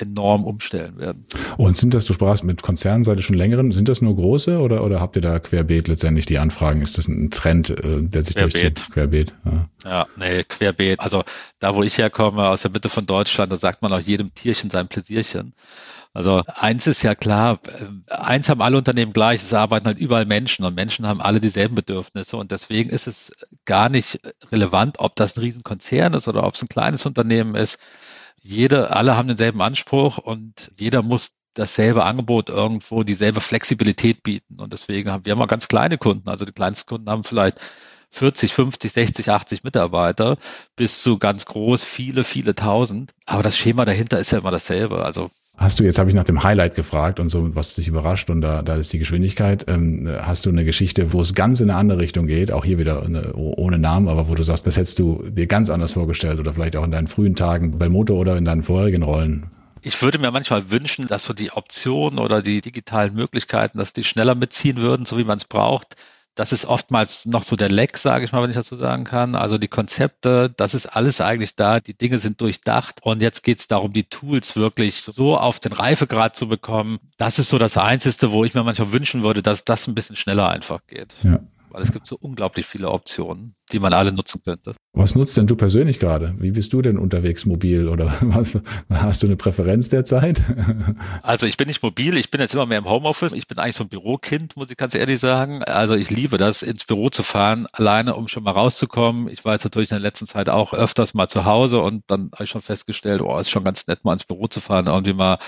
enorm 0.00 0.44
umstellen 0.44 0.98
werden. 0.98 1.24
Und 1.56 1.76
sind 1.76 1.94
das, 1.94 2.04
du 2.04 2.12
sprachst 2.12 2.44
mit 2.44 2.62
Konzernseite 2.62 3.22
schon 3.22 3.36
längeren, 3.36 3.72
sind 3.72 3.88
das 3.88 4.00
nur 4.00 4.14
große 4.14 4.58
oder, 4.60 4.84
oder 4.84 5.00
habt 5.00 5.16
ihr 5.16 5.22
da 5.22 5.38
querbeet 5.38 5.88
letztendlich 5.88 6.26
die 6.26 6.38
Anfragen? 6.38 6.82
Ist 6.82 6.98
das 6.98 7.08
ein 7.08 7.30
Trend, 7.30 7.70
äh, 7.70 8.02
der 8.02 8.22
sich 8.22 8.36
querbeet. 8.36 8.54
durchzieht? 8.54 8.90
Querbeet. 8.92 9.34
Ja. 9.44 9.68
ja, 9.84 10.06
nee, 10.16 10.44
querbeet. 10.44 11.00
Also 11.00 11.24
da, 11.58 11.74
wo 11.74 11.82
ich 11.82 11.98
herkomme, 11.98 12.48
aus 12.48 12.62
der 12.62 12.70
Mitte 12.70 12.88
von 12.88 13.06
Deutschland, 13.06 13.50
da 13.50 13.56
sagt 13.56 13.82
man 13.82 13.92
auch 13.92 14.00
jedem 14.00 14.32
Tierchen 14.34 14.70
sein 14.70 14.88
Pläsierchen. 14.88 15.52
Also 16.14 16.42
eins 16.46 16.86
ist 16.86 17.02
ja 17.02 17.14
klar, 17.14 17.60
eins 18.08 18.48
haben 18.48 18.62
alle 18.62 18.78
Unternehmen 18.78 19.12
gleich, 19.12 19.42
es 19.42 19.54
arbeiten 19.54 19.86
halt 19.86 19.98
überall 19.98 20.26
Menschen 20.26 20.64
und 20.64 20.74
Menschen 20.74 21.06
haben 21.06 21.20
alle 21.20 21.40
dieselben 21.40 21.74
Bedürfnisse 21.74 22.36
und 22.36 22.50
deswegen 22.50 22.90
ist 22.90 23.06
es 23.06 23.32
gar 23.66 23.88
nicht 23.88 24.20
relevant, 24.50 24.98
ob 24.98 25.16
das 25.16 25.36
ein 25.36 25.40
Riesenkonzern 25.40 26.14
ist 26.14 26.26
oder 26.26 26.44
ob 26.44 26.54
es 26.54 26.62
ein 26.62 26.68
kleines 26.68 27.06
Unternehmen 27.06 27.54
ist. 27.54 27.78
Jede, 28.40 28.90
alle 28.90 29.16
haben 29.16 29.28
denselben 29.28 29.60
Anspruch 29.60 30.18
und 30.18 30.72
jeder 30.78 31.02
muss 31.02 31.32
dasselbe 31.54 32.04
Angebot 32.04 32.50
irgendwo, 32.50 33.02
dieselbe 33.02 33.40
Flexibilität 33.40 34.22
bieten. 34.22 34.60
Und 34.60 34.72
deswegen 34.72 35.10
haben 35.10 35.24
wir 35.24 35.32
immer 35.32 35.46
ganz 35.46 35.68
kleine 35.68 35.98
Kunden. 35.98 36.28
Also 36.28 36.44
die 36.44 36.52
kleinsten 36.52 36.88
Kunden 36.88 37.10
haben 37.10 37.24
vielleicht 37.24 37.58
40, 38.10 38.52
50, 38.52 38.92
60, 38.92 39.30
80 39.30 39.64
Mitarbeiter 39.64 40.38
bis 40.76 41.02
zu 41.02 41.18
ganz 41.18 41.46
groß, 41.46 41.84
viele, 41.84 42.24
viele 42.24 42.54
tausend. 42.54 43.12
Aber 43.26 43.42
das 43.42 43.56
Schema 43.56 43.84
dahinter 43.84 44.18
ist 44.18 44.32
ja 44.32 44.38
immer 44.38 44.50
dasselbe. 44.50 45.04
Also 45.04 45.30
Hast 45.58 45.80
du, 45.80 45.84
jetzt 45.84 45.98
habe 45.98 46.08
ich 46.08 46.14
nach 46.14 46.24
dem 46.24 46.44
Highlight 46.44 46.76
gefragt 46.76 47.18
und 47.18 47.30
so, 47.30 47.56
was 47.56 47.74
dich 47.74 47.88
überrascht 47.88 48.30
und 48.30 48.40
da, 48.42 48.62
da 48.62 48.76
ist 48.76 48.92
die 48.92 49.00
Geschwindigkeit. 49.00 49.64
Ähm, 49.66 50.08
hast 50.22 50.46
du 50.46 50.50
eine 50.50 50.64
Geschichte, 50.64 51.12
wo 51.12 51.20
es 51.20 51.34
ganz 51.34 51.58
in 51.58 51.68
eine 51.68 51.76
andere 51.76 51.98
Richtung 51.98 52.28
geht, 52.28 52.52
auch 52.52 52.64
hier 52.64 52.78
wieder 52.78 53.02
eine, 53.02 53.34
ohne 53.34 53.76
Namen, 53.76 54.06
aber 54.06 54.28
wo 54.28 54.36
du 54.36 54.44
sagst, 54.44 54.68
das 54.68 54.76
hättest 54.76 55.00
du 55.00 55.24
dir 55.28 55.48
ganz 55.48 55.68
anders 55.68 55.94
vorgestellt 55.94 56.38
oder 56.38 56.54
vielleicht 56.54 56.76
auch 56.76 56.84
in 56.84 56.92
deinen 56.92 57.08
frühen 57.08 57.34
Tagen 57.34 57.76
bei 57.76 57.88
Moto 57.88 58.14
oder 58.14 58.36
in 58.36 58.44
deinen 58.44 58.62
vorherigen 58.62 59.02
Rollen? 59.02 59.50
Ich 59.82 60.00
würde 60.00 60.20
mir 60.20 60.30
manchmal 60.30 60.70
wünschen, 60.70 61.08
dass 61.08 61.24
so 61.24 61.34
die 61.34 61.50
Optionen 61.50 62.20
oder 62.20 62.40
die 62.40 62.60
digitalen 62.60 63.14
Möglichkeiten, 63.14 63.78
dass 63.78 63.92
die 63.92 64.04
schneller 64.04 64.36
mitziehen 64.36 64.76
würden, 64.76 65.06
so 65.06 65.18
wie 65.18 65.24
man 65.24 65.38
es 65.38 65.44
braucht 65.44 65.96
das 66.38 66.52
ist 66.52 66.66
oftmals 66.66 67.26
noch 67.26 67.42
so 67.42 67.56
der 67.56 67.68
Leck, 67.68 67.98
sage 67.98 68.24
ich 68.24 68.30
mal, 68.30 68.42
wenn 68.42 68.50
ich 68.50 68.56
so 68.56 68.76
sagen 68.76 69.02
kann. 69.02 69.34
Also 69.34 69.58
die 69.58 69.66
Konzepte, 69.66 70.50
das 70.56 70.72
ist 70.72 70.86
alles 70.86 71.20
eigentlich 71.20 71.56
da, 71.56 71.80
die 71.80 71.98
Dinge 71.98 72.18
sind 72.18 72.40
durchdacht 72.40 73.00
und 73.02 73.20
jetzt 73.22 73.42
geht 73.42 73.58
es 73.58 73.66
darum, 73.66 73.92
die 73.92 74.04
Tools 74.04 74.54
wirklich 74.54 75.02
so 75.02 75.36
auf 75.36 75.58
den 75.58 75.72
Reifegrad 75.72 76.36
zu 76.36 76.48
bekommen. 76.48 77.00
Das 77.16 77.40
ist 77.40 77.48
so 77.48 77.58
das 77.58 77.76
Einzige, 77.76 78.30
wo 78.30 78.44
ich 78.44 78.54
mir 78.54 78.62
manchmal 78.62 78.92
wünschen 78.92 79.22
würde, 79.22 79.42
dass 79.42 79.64
das 79.64 79.88
ein 79.88 79.94
bisschen 79.94 80.14
schneller 80.14 80.48
einfach 80.48 80.80
geht. 80.86 81.14
Ja 81.24 81.40
weil 81.70 81.82
es 81.82 81.92
gibt 81.92 82.06
so 82.06 82.16
unglaublich 82.18 82.66
viele 82.66 82.90
Optionen, 82.90 83.54
die 83.72 83.78
man 83.78 83.92
alle 83.92 84.12
nutzen 84.12 84.42
könnte. 84.44 84.74
Was 84.92 85.14
nutzt 85.14 85.36
denn 85.36 85.46
du 85.46 85.56
persönlich 85.56 85.98
gerade? 85.98 86.34
Wie 86.38 86.50
bist 86.50 86.72
du 86.72 86.82
denn 86.82 86.98
unterwegs 86.98 87.46
mobil 87.46 87.88
oder 87.88 88.14
was, 88.22 88.58
hast 88.90 89.22
du 89.22 89.26
eine 89.26 89.36
Präferenz 89.36 89.88
derzeit? 89.88 90.42
Also 91.22 91.46
ich 91.46 91.56
bin 91.56 91.68
nicht 91.68 91.82
mobil, 91.82 92.16
ich 92.16 92.30
bin 92.30 92.40
jetzt 92.40 92.54
immer 92.54 92.66
mehr 92.66 92.78
im 92.78 92.88
Homeoffice. 92.88 93.32
Ich 93.32 93.46
bin 93.46 93.58
eigentlich 93.58 93.76
so 93.76 93.84
ein 93.84 93.88
Bürokind, 93.88 94.56
muss 94.56 94.70
ich 94.70 94.76
ganz 94.76 94.94
ehrlich 94.94 95.18
sagen. 95.18 95.62
Also 95.64 95.94
ich 95.94 96.10
liebe 96.10 96.38
das, 96.38 96.62
ins 96.62 96.84
Büro 96.84 97.10
zu 97.10 97.22
fahren, 97.22 97.66
alleine, 97.72 98.14
um 98.14 98.28
schon 98.28 98.42
mal 98.42 98.52
rauszukommen. 98.52 99.28
Ich 99.28 99.44
war 99.44 99.52
jetzt 99.52 99.64
natürlich 99.64 99.90
in 99.90 99.96
der 99.96 100.02
letzten 100.02 100.26
Zeit 100.26 100.48
auch 100.48 100.72
öfters 100.72 101.14
mal 101.14 101.28
zu 101.28 101.44
Hause 101.44 101.80
und 101.80 102.04
dann 102.06 102.30
habe 102.32 102.44
ich 102.44 102.50
schon 102.50 102.62
festgestellt, 102.62 103.20
oh, 103.20 103.38
ist 103.38 103.50
schon 103.50 103.64
ganz 103.64 103.86
nett, 103.86 104.04
mal 104.04 104.14
ins 104.14 104.24
Büro 104.24 104.46
zu 104.46 104.60
fahren, 104.60 104.86
irgendwie 104.86 105.12
mal 105.12 105.38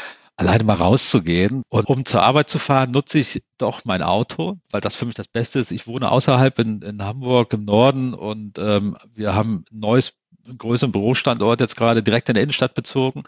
alleine 0.40 0.64
mal 0.64 0.74
rauszugehen. 0.74 1.62
Und 1.68 1.88
um 1.88 2.05
zur 2.05 2.22
Arbeit 2.22 2.48
zu 2.48 2.59
fahren, 2.59 2.90
nutze 2.90 3.18
ich 3.18 3.42
doch 3.59 3.85
mein 3.85 4.03
Auto, 4.03 4.57
weil 4.70 4.81
das 4.81 4.96
für 4.96 5.05
mich 5.05 5.14
das 5.14 5.29
Beste 5.29 5.59
ist. 5.59 5.70
Ich 5.70 5.87
wohne 5.87 6.11
außerhalb 6.11 6.59
in, 6.59 6.81
in 6.83 7.03
Hamburg 7.05 7.53
im 7.53 7.64
Norden 7.64 8.14
und 8.14 8.59
ähm, 8.59 8.96
wir 9.14 9.35
haben 9.35 9.64
ein 9.70 9.81
neues, 9.81 10.18
größeren 10.57 10.92
Bürostandort 10.92 11.61
jetzt 11.61 11.76
gerade 11.76 12.03
direkt 12.03 12.29
in 12.31 12.35
der 12.35 12.42
Innenstadt 12.42 12.74
bezogen 12.74 13.22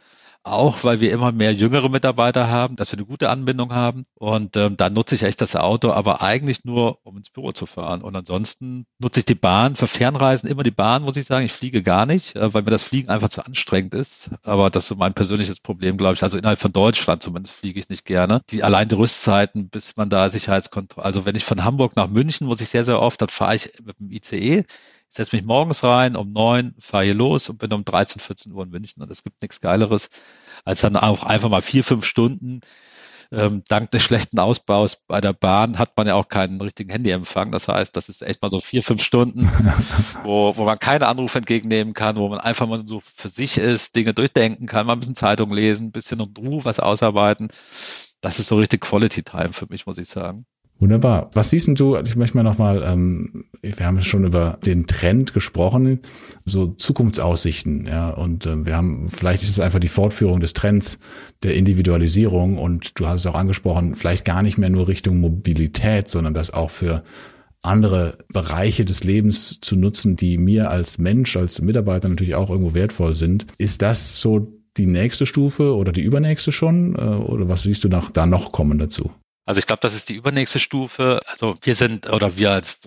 auch 0.45 0.83
weil 0.83 1.01
wir 1.01 1.13
immer 1.13 1.31
mehr 1.33 1.53
jüngere 1.53 1.89
Mitarbeiter 1.89 2.49
haben, 2.49 2.77
dass 2.77 2.91
wir 2.93 2.99
eine 2.99 3.07
gute 3.07 3.31
Anbindung 3.31 3.73
haben. 3.73 4.05
Und 4.15 4.57
ähm, 4.57 4.77
da 4.77 4.91
nutze 4.91 5.15
ich 5.15 5.23
echt 5.23 5.41
das 5.41 5.55
Auto, 5.55 5.93
aber 5.93 6.21
eigentlich 6.23 6.65
nur, 6.65 6.99
um 7.05 7.17
ins 7.17 7.31
Büro 7.31 7.53
zu 7.53 7.67
fahren. 7.67 8.03
Und 8.03 8.17
ansonsten 8.17 8.87
nutze 8.99 9.21
ich 9.21 9.27
die 9.27 9.35
Bahn 9.37 9.77
für 9.77 9.87
Fernreisen, 9.87 10.49
immer 10.49 10.65
die 10.65 10.73
Bahn, 10.73 11.03
muss 11.03 11.17
ich 11.17 11.27
sagen. 11.27 11.47
Ich 11.47 11.53
fliege 11.53 11.83
gar 11.83 12.07
nicht, 12.07 12.35
äh, 12.35 12.53
weil 12.53 12.63
mir 12.63 12.71
das 12.71 12.83
Fliegen 12.83 13.09
einfach 13.09 13.29
zu 13.29 13.45
anstrengend 13.45 13.95
ist. 13.95 14.31
Aber 14.43 14.71
das 14.71 14.85
ist 14.85 14.89
so 14.89 14.97
mein 14.97 15.15
persönliches 15.15 15.61
Problem, 15.61 15.97
glaube 15.97 16.15
ich. 16.15 16.23
Also 16.23 16.39
innerhalb 16.39 16.59
von 16.59 16.73
Deutschland 16.73 17.23
zumindest 17.23 17.57
fliege 17.57 17.79
ich 17.79 17.89
nicht 17.89 18.05
gerne. 18.05 18.43
Die 18.51 18.65
allein 18.65 18.89
die 18.89 18.97
Rüstzeiten, 18.97 19.69
bis 19.69 19.97
man 19.97 20.11
da 20.11 20.29
Sicherheitskontrolle, 20.29 21.05
also 21.05 21.25
wenn 21.25 21.37
ich 21.37 21.45
von 21.45 21.63
Hamburg 21.65 21.95
nach 21.97 22.09
München, 22.09 22.47
muss 22.49 22.61
ich 22.61 22.69
sehr, 22.69 22.85
sehr 22.85 23.01
oft, 23.01 23.21
dann 23.23 23.29
fahre 23.29 23.55
ich 23.55 23.73
mit 23.85 23.99
dem 24.01 24.11
ICE 24.11 24.65
setze 25.15 25.37
mich 25.37 25.45
morgens 25.45 25.85
rein, 25.85 26.17
um 26.17 26.33
neun, 26.33 26.75
fahre 26.79 27.05
hier 27.05 27.15
los 27.15 27.49
und 27.49 27.59
bin 27.59 27.73
um 27.73 27.85
13, 27.85 28.21
14 28.21 28.53
Uhr 28.53 28.65
in 28.65 28.71
München. 28.71 29.03
Und 29.03 29.11
es 29.11 29.23
gibt 29.23 29.43
nichts 29.43 29.61
Geileres, 29.61 30.11
als 30.65 30.81
dann 30.81 30.97
auch 30.97 31.25
einfach 31.25 31.49
mal 31.49 31.63
vier, 31.63 31.85
fünf 31.85 32.05
Stunden 32.05 32.61
ähm, 33.33 33.63
dank 33.67 33.91
des 33.91 34.03
schlechten 34.03 34.39
Ausbaus 34.39 34.97
bei 35.07 35.21
der 35.21 35.33
Bahn 35.33 35.79
hat 35.79 35.97
man 35.97 36.07
ja 36.07 36.15
auch 36.15 36.29
keinen 36.29 36.61
richtigen 36.61 36.91
Handyempfang. 36.91 37.51
Das 37.51 37.67
heißt, 37.67 37.97
das 37.97 38.09
ist 38.11 38.23
echt 38.23 38.43
mal 38.43 38.51
so 38.51 38.61
vier, 38.61 38.83
fünf 38.83 39.03
Stunden, 39.03 39.51
wo, 40.23 40.55
wo 40.57 40.65
man 40.65 40.79
keine 40.79 41.09
Anrufe 41.09 41.39
entgegennehmen 41.39 41.95
kann, 41.95 42.17
wo 42.17 42.29
man 42.29 42.41
einfach 42.41 42.69
mal 42.69 42.83
so 42.87 43.01
für 43.01 43.29
sich 43.29 43.57
ist, 43.57 43.97
Dinge 43.97 44.13
durchdenken 44.13 44.67
kann, 44.67 44.87
mal 44.87 44.93
ein 44.93 45.01
bisschen 45.01 45.15
Zeitung 45.15 45.51
lesen, 45.53 45.89
ein 45.89 45.93
bisschen 45.93 46.21
um 46.21 46.33
Ruhe 46.39 46.65
was 46.65 46.79
ausarbeiten. 46.79 47.49
Das 48.21 48.39
ist 48.39 48.49
so 48.49 48.57
richtig 48.57 48.83
Quality 48.83 49.23
Time 49.23 49.53
für 49.53 49.67
mich, 49.69 49.87
muss 49.87 49.99
ich 49.99 50.09
sagen. 50.09 50.45
Wunderbar. 50.83 51.31
Was 51.33 51.51
siehst 51.51 51.71
du, 51.79 51.97
ich 51.97 52.17
möchte 52.17 52.37
mal 52.37 52.43
nochmal, 52.43 52.83
ähm, 52.85 53.45
wir 53.63 53.87
haben 53.87 54.03
schon 54.03 54.25
über 54.25 54.59
den 54.67 54.89
Trend 54.89 55.33
gesprochen, 55.33 56.01
so 56.45 56.67
Zukunftsaussichten, 56.67 57.87
ja, 57.87 58.11
und 58.11 58.47
äh, 58.47 58.67
wir 58.67 58.75
haben, 58.75 59.09
vielleicht 59.09 59.45
ist 59.45 59.51
es 59.51 59.61
einfach 59.61 59.79
die 59.79 59.87
Fortführung 59.87 60.41
des 60.41 60.55
Trends 60.55 60.99
der 61.45 61.55
Individualisierung 61.55 62.59
und 62.59 62.99
du 62.99 63.07
hast 63.07 63.21
es 63.21 63.27
auch 63.29 63.37
angesprochen, 63.37 63.95
vielleicht 63.95 64.25
gar 64.25 64.43
nicht 64.43 64.59
mehr 64.59 64.71
nur 64.71 64.89
Richtung 64.89 65.21
Mobilität, 65.21 66.09
sondern 66.09 66.35
das 66.35 66.53
auch 66.53 66.71
für 66.71 67.05
andere 67.63 68.19
Bereiche 68.33 68.85
des 68.85 69.05
Lebens 69.05 69.61
zu 69.61 69.77
nutzen, 69.77 70.17
die 70.17 70.37
mir 70.37 70.73
als 70.73 70.99
Mensch, 70.99 71.37
als 71.37 71.63
Mitarbeiter 71.63 72.09
natürlich 72.09 72.35
auch 72.35 72.51
irgendwo 72.51 72.75
wertvoll 72.75 73.15
sind. 73.15 73.47
Ist 73.57 73.83
das 73.83 74.21
so 74.21 74.53
die 74.77 74.87
nächste 74.87 75.27
Stufe 75.27 75.77
oder 75.77 75.93
die 75.93 76.03
übernächste 76.03 76.51
schon? 76.51 76.97
Äh, 76.97 77.03
oder 77.03 77.49
was 77.49 77.63
siehst 77.63 77.85
du 77.85 77.89
nach, 77.89 78.11
da 78.11 78.27
noch 78.27 78.51
kommen 78.51 78.81
dazu? 78.81 79.13
Also 79.45 79.59
ich 79.59 79.67
glaube, 79.67 79.81
das 79.81 79.95
ist 79.95 80.09
die 80.09 80.15
übernächste 80.15 80.61
Stufe. 80.61 81.21
Also 81.27 81.57
wir 81.63 81.75
sind 81.75 82.09
oder 82.09 82.37
wir 82.37 82.53
als 82.53 82.79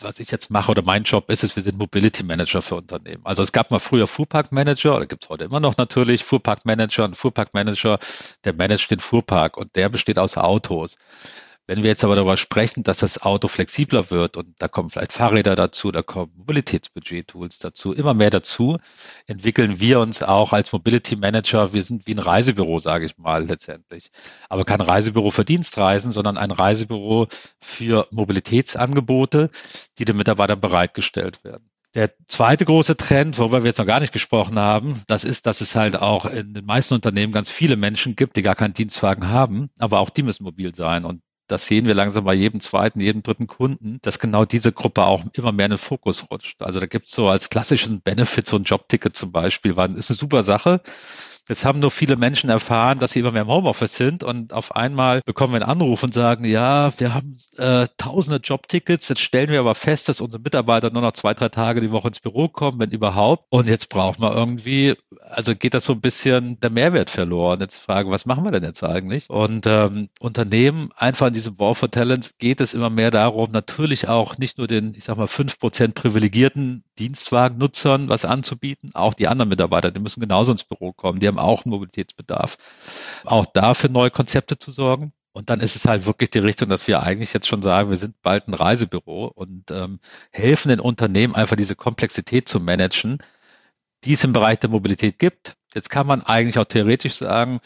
was 0.00 0.20
ich 0.20 0.30
jetzt 0.30 0.50
mache 0.50 0.70
oder 0.70 0.82
mein 0.82 1.04
Job 1.04 1.30
ist 1.30 1.42
es, 1.42 1.56
wir 1.56 1.62
sind 1.62 1.78
Mobility 1.78 2.22
Manager 2.22 2.62
für 2.62 2.76
Unternehmen. 2.76 3.22
Also 3.24 3.42
es 3.42 3.52
gab 3.52 3.70
mal 3.70 3.78
früher 3.78 4.06
Fuhrpark 4.06 4.52
Manager 4.52 4.96
oder 4.96 5.06
gibt 5.06 5.24
es 5.24 5.30
heute 5.30 5.44
immer 5.44 5.60
noch 5.60 5.76
natürlich 5.76 6.22
Fuhrpark 6.24 6.64
Manager. 6.64 7.04
Ein 7.04 7.14
Fuhrpark 7.14 7.54
Manager, 7.54 7.98
der 8.44 8.52
managt 8.54 8.90
den 8.90 9.00
Fuhrpark 9.00 9.56
und 9.56 9.74
der 9.74 9.88
besteht 9.88 10.18
aus 10.18 10.36
Autos. 10.36 10.96
Wenn 11.68 11.82
wir 11.82 11.90
jetzt 11.90 12.04
aber 12.04 12.14
darüber 12.14 12.36
sprechen, 12.36 12.84
dass 12.84 12.98
das 12.98 13.22
Auto 13.22 13.48
flexibler 13.48 14.10
wird 14.10 14.36
und 14.36 14.54
da 14.58 14.68
kommen 14.68 14.88
vielleicht 14.88 15.12
Fahrräder 15.12 15.56
dazu, 15.56 15.90
da 15.90 16.02
kommen 16.02 16.32
Mobilitätsbudget-Tools 16.36 17.58
dazu, 17.58 17.92
immer 17.92 18.14
mehr 18.14 18.30
dazu, 18.30 18.78
entwickeln 19.26 19.80
wir 19.80 19.98
uns 19.98 20.22
auch 20.22 20.52
als 20.52 20.72
Mobility 20.72 21.16
Manager. 21.16 21.72
Wir 21.72 21.82
sind 21.82 22.06
wie 22.06 22.14
ein 22.14 22.20
Reisebüro, 22.20 22.78
sage 22.78 23.06
ich 23.06 23.18
mal 23.18 23.46
letztendlich. 23.46 24.10
Aber 24.48 24.64
kein 24.64 24.80
Reisebüro 24.80 25.32
für 25.32 25.44
Dienstreisen, 25.44 26.12
sondern 26.12 26.36
ein 26.36 26.52
Reisebüro 26.52 27.26
für 27.60 28.06
Mobilitätsangebote, 28.12 29.50
die 29.98 30.04
den 30.04 30.16
Mitarbeitern 30.16 30.60
bereitgestellt 30.60 31.42
werden. 31.42 31.68
Der 31.96 32.10
zweite 32.26 32.66
große 32.66 32.96
Trend, 32.98 33.38
worüber 33.38 33.62
wir 33.62 33.68
jetzt 33.68 33.78
noch 33.78 33.86
gar 33.86 34.00
nicht 34.00 34.12
gesprochen 34.12 34.58
haben, 34.58 35.02
das 35.06 35.24
ist, 35.24 35.46
dass 35.46 35.62
es 35.62 35.74
halt 35.74 35.96
auch 35.96 36.26
in 36.26 36.52
den 36.52 36.66
meisten 36.66 36.92
Unternehmen 36.92 37.32
ganz 37.32 37.50
viele 37.50 37.76
Menschen 37.76 38.16
gibt, 38.16 38.36
die 38.36 38.42
gar 38.42 38.54
keinen 38.54 38.74
Dienstwagen 38.74 39.28
haben, 39.28 39.70
aber 39.78 40.00
auch 40.00 40.10
die 40.10 40.22
müssen 40.22 40.44
mobil 40.44 40.74
sein. 40.74 41.06
Und 41.06 41.22
das 41.46 41.66
sehen 41.66 41.86
wir 41.86 41.94
langsam 41.94 42.24
bei 42.24 42.34
jedem 42.34 42.60
zweiten, 42.60 43.00
jedem 43.00 43.22
dritten 43.22 43.46
Kunden, 43.46 43.98
dass 44.02 44.18
genau 44.18 44.44
diese 44.44 44.72
Gruppe 44.72 45.04
auch 45.04 45.24
immer 45.34 45.52
mehr 45.52 45.66
in 45.66 45.72
den 45.72 45.78
Fokus 45.78 46.30
rutscht. 46.30 46.62
Also 46.62 46.80
da 46.80 46.86
gibt 46.86 47.06
es 47.06 47.12
so 47.12 47.28
als 47.28 47.50
klassischen 47.50 48.00
Benefit 48.00 48.46
so 48.46 48.56
ein 48.56 48.64
Jobticket 48.64 49.16
zum 49.16 49.32
Beispiel, 49.32 49.76
weil 49.76 49.96
ist 49.96 50.10
eine 50.10 50.16
super 50.16 50.42
Sache. 50.42 50.80
Jetzt 51.48 51.64
haben 51.64 51.78
nur 51.78 51.92
viele 51.92 52.16
Menschen 52.16 52.50
erfahren, 52.50 52.98
dass 52.98 53.12
sie 53.12 53.20
immer 53.20 53.30
mehr 53.30 53.42
im 53.42 53.48
Homeoffice 53.48 53.94
sind 53.94 54.24
und 54.24 54.52
auf 54.52 54.74
einmal 54.74 55.20
bekommen 55.24 55.52
wir 55.52 55.62
einen 55.62 55.70
Anruf 55.70 56.02
und 56.02 56.12
sagen, 56.12 56.44
ja, 56.44 56.90
wir 56.98 57.14
haben 57.14 57.36
äh, 57.56 57.86
tausende 57.96 58.40
Jobtickets, 58.42 59.08
jetzt 59.08 59.20
stellen 59.20 59.50
wir 59.50 59.60
aber 59.60 59.76
fest, 59.76 60.08
dass 60.08 60.20
unsere 60.20 60.42
Mitarbeiter 60.42 60.90
nur 60.90 61.02
noch 61.02 61.12
zwei, 61.12 61.34
drei 61.34 61.48
Tage 61.48 61.80
die 61.80 61.92
Woche 61.92 62.08
ins 62.08 62.18
Büro 62.18 62.48
kommen, 62.48 62.80
wenn 62.80 62.90
überhaupt. 62.90 63.44
Und 63.50 63.68
jetzt 63.68 63.90
brauchen 63.90 64.22
wir 64.22 64.34
irgendwie, 64.34 64.94
also 65.20 65.54
geht 65.54 65.74
das 65.74 65.84
so 65.84 65.92
ein 65.92 66.00
bisschen 66.00 66.58
der 66.58 66.70
Mehrwert 66.70 67.10
verloren. 67.10 67.60
Jetzt 67.60 67.76
frage, 67.78 68.10
was 68.10 68.26
machen 68.26 68.44
wir 68.44 68.50
denn 68.50 68.64
jetzt 68.64 68.82
eigentlich? 68.82 69.30
Und 69.30 69.66
ähm, 69.66 70.08
Unternehmen, 70.18 70.88
einfach 70.96 71.28
in 71.28 71.34
diesem 71.34 71.58
War 71.60 71.76
for 71.76 71.90
Talents 71.90 72.38
geht 72.38 72.60
es 72.60 72.74
immer 72.74 72.90
mehr 72.90 73.12
darum, 73.12 73.52
natürlich 73.52 74.08
auch 74.08 74.36
nicht 74.38 74.58
nur 74.58 74.66
den, 74.66 74.94
ich 74.96 75.04
sag 75.04 75.16
mal, 75.16 75.28
fünf 75.28 75.60
Prozent 75.60 75.94
privilegierten 75.94 76.82
Dienstwagennutzern 76.98 78.08
was 78.08 78.24
anzubieten, 78.24 78.90
auch 78.94 79.14
die 79.14 79.28
anderen 79.28 79.50
Mitarbeiter, 79.50 79.90
die 79.90 80.00
müssen 80.00 80.20
genauso 80.20 80.52
ins 80.52 80.64
Büro 80.64 80.92
kommen, 80.92 81.20
die 81.20 81.28
haben 81.28 81.35
auch 81.38 81.64
einen 81.64 81.72
Mobilitätsbedarf. 81.72 82.56
Auch 83.24 83.46
dafür 83.46 83.90
neue 83.90 84.10
Konzepte 84.10 84.58
zu 84.58 84.70
sorgen. 84.70 85.12
Und 85.32 85.50
dann 85.50 85.60
ist 85.60 85.76
es 85.76 85.84
halt 85.84 86.06
wirklich 86.06 86.30
die 86.30 86.38
Richtung, 86.38 86.70
dass 86.70 86.88
wir 86.88 87.02
eigentlich 87.02 87.34
jetzt 87.34 87.46
schon 87.46 87.60
sagen, 87.60 87.90
wir 87.90 87.98
sind 87.98 88.22
bald 88.22 88.48
ein 88.48 88.54
Reisebüro 88.54 89.26
und 89.26 89.70
ähm, 89.70 90.00
helfen 90.30 90.70
den 90.70 90.80
Unternehmen 90.80 91.34
einfach 91.34 91.56
diese 91.56 91.76
Komplexität 91.76 92.48
zu 92.48 92.58
managen, 92.58 93.18
die 94.04 94.14
es 94.14 94.24
im 94.24 94.32
Bereich 94.32 94.60
der 94.60 94.70
Mobilität 94.70 95.18
gibt. 95.18 95.56
Jetzt 95.74 95.90
kann 95.90 96.06
man 96.06 96.22
eigentlich 96.22 96.58
auch 96.58 96.64
theoretisch 96.64 97.16
sagen, 97.16 97.60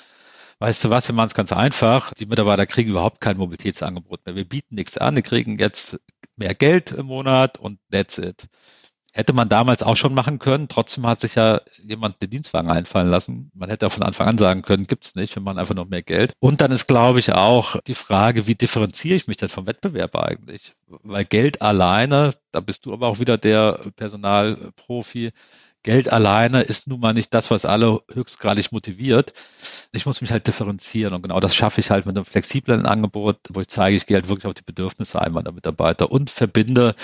weißt 0.59 0.85
du 0.85 0.91
was, 0.91 1.07
wir 1.09 1.15
machen 1.15 1.29
es 1.29 1.35
ganz 1.35 1.53
einfach. 1.53 2.13
Die 2.15 2.27
Mitarbeiter 2.27 2.67
kriegen 2.67 2.91
überhaupt 2.91 3.21
kein 3.21 3.37
Mobilitätsangebot 3.37 4.27
mehr. 4.27 4.35
Wir 4.35 4.49
bieten 4.49 4.75
nichts 4.75 4.99
an, 4.99 5.15
die 5.15 5.23
kriegen 5.23 5.59
jetzt 5.59 5.97
mehr 6.37 6.57
Geld 6.57 6.91
im 6.91 7.07
Monat 7.07 7.59
und 7.59 7.79
that's 7.93 8.19
it. 8.19 8.49
Hätte 9.13 9.33
man 9.33 9.49
damals 9.49 9.83
auch 9.83 9.97
schon 9.97 10.15
machen 10.15 10.39
können. 10.39 10.69
Trotzdem 10.69 11.07
hat 11.07 11.21
sich 11.21 11.35
ja 11.35 11.61
jemand 11.83 12.23
den 12.23 12.31
Dienstwagen 12.31 12.71
einfallen 12.71 13.09
lassen. 13.09 13.51
Man 13.55 13.69
hätte 13.69 13.87
ja 13.87 13.91
von 13.91 14.05
Anfang 14.05 14.29
an 14.29 14.39
sagen 14.39 14.63
können, 14.63 14.87
gibt's 14.87 15.17
nicht, 15.17 15.35
wir 15.35 15.43
machen 15.43 15.59
einfach 15.59 15.75
noch 15.75 15.89
mehr 15.89 16.03
Geld. 16.03 16.33
Und 16.39 16.61
dann 16.61 16.71
ist, 16.71 16.87
glaube 16.87 17.19
ich, 17.19 17.33
auch 17.33 17.77
die 17.87 17.95
Frage, 17.95 18.47
wie 18.47 18.55
differenziere 18.55 19.17
ich 19.17 19.27
mich 19.27 19.37
denn 19.37 19.49
vom 19.49 19.67
Wettbewerb 19.67 20.15
eigentlich? 20.17 20.75
Weil 20.87 21.25
Geld 21.25 21.61
alleine, 21.61 22.33
da 22.53 22.61
bist 22.61 22.87
du 22.87 22.93
aber 22.93 23.09
auch 23.09 23.19
wieder 23.19 23.37
der 23.37 23.81
Personalprofi, 23.97 25.33
Geld 25.83 26.13
alleine 26.13 26.61
ist 26.61 26.89
nun 26.89 27.01
mal 27.01 27.15
nicht 27.15 27.33
das, 27.33 27.51
was 27.51 27.65
alle 27.65 28.03
höchstgradig 28.13 28.71
motiviert. 28.71 29.33
Ich 29.93 30.05
muss 30.05 30.21
mich 30.21 30.31
halt 30.31 30.47
differenzieren 30.47 31.15
und 31.15 31.23
genau 31.23 31.41
das 31.41 31.55
schaffe 31.55 31.81
ich 31.81 31.91
halt 31.91 32.05
mit 32.05 32.17
einem 32.17 32.27
flexiblen 32.27 32.85
Angebot, 32.85 33.39
wo 33.51 33.61
ich 33.63 33.69
zeige, 33.69 33.97
ich 33.97 34.05
gehe 34.05 34.17
halt 34.17 34.29
wirklich 34.29 34.47
auf 34.47 34.55
die 34.55 34.63
Bedürfnisse 34.63 35.21
ein 35.23 35.33
meiner 35.33 35.53
Mitarbeiter 35.53 36.13
und 36.13 36.29
verbinde 36.29 36.95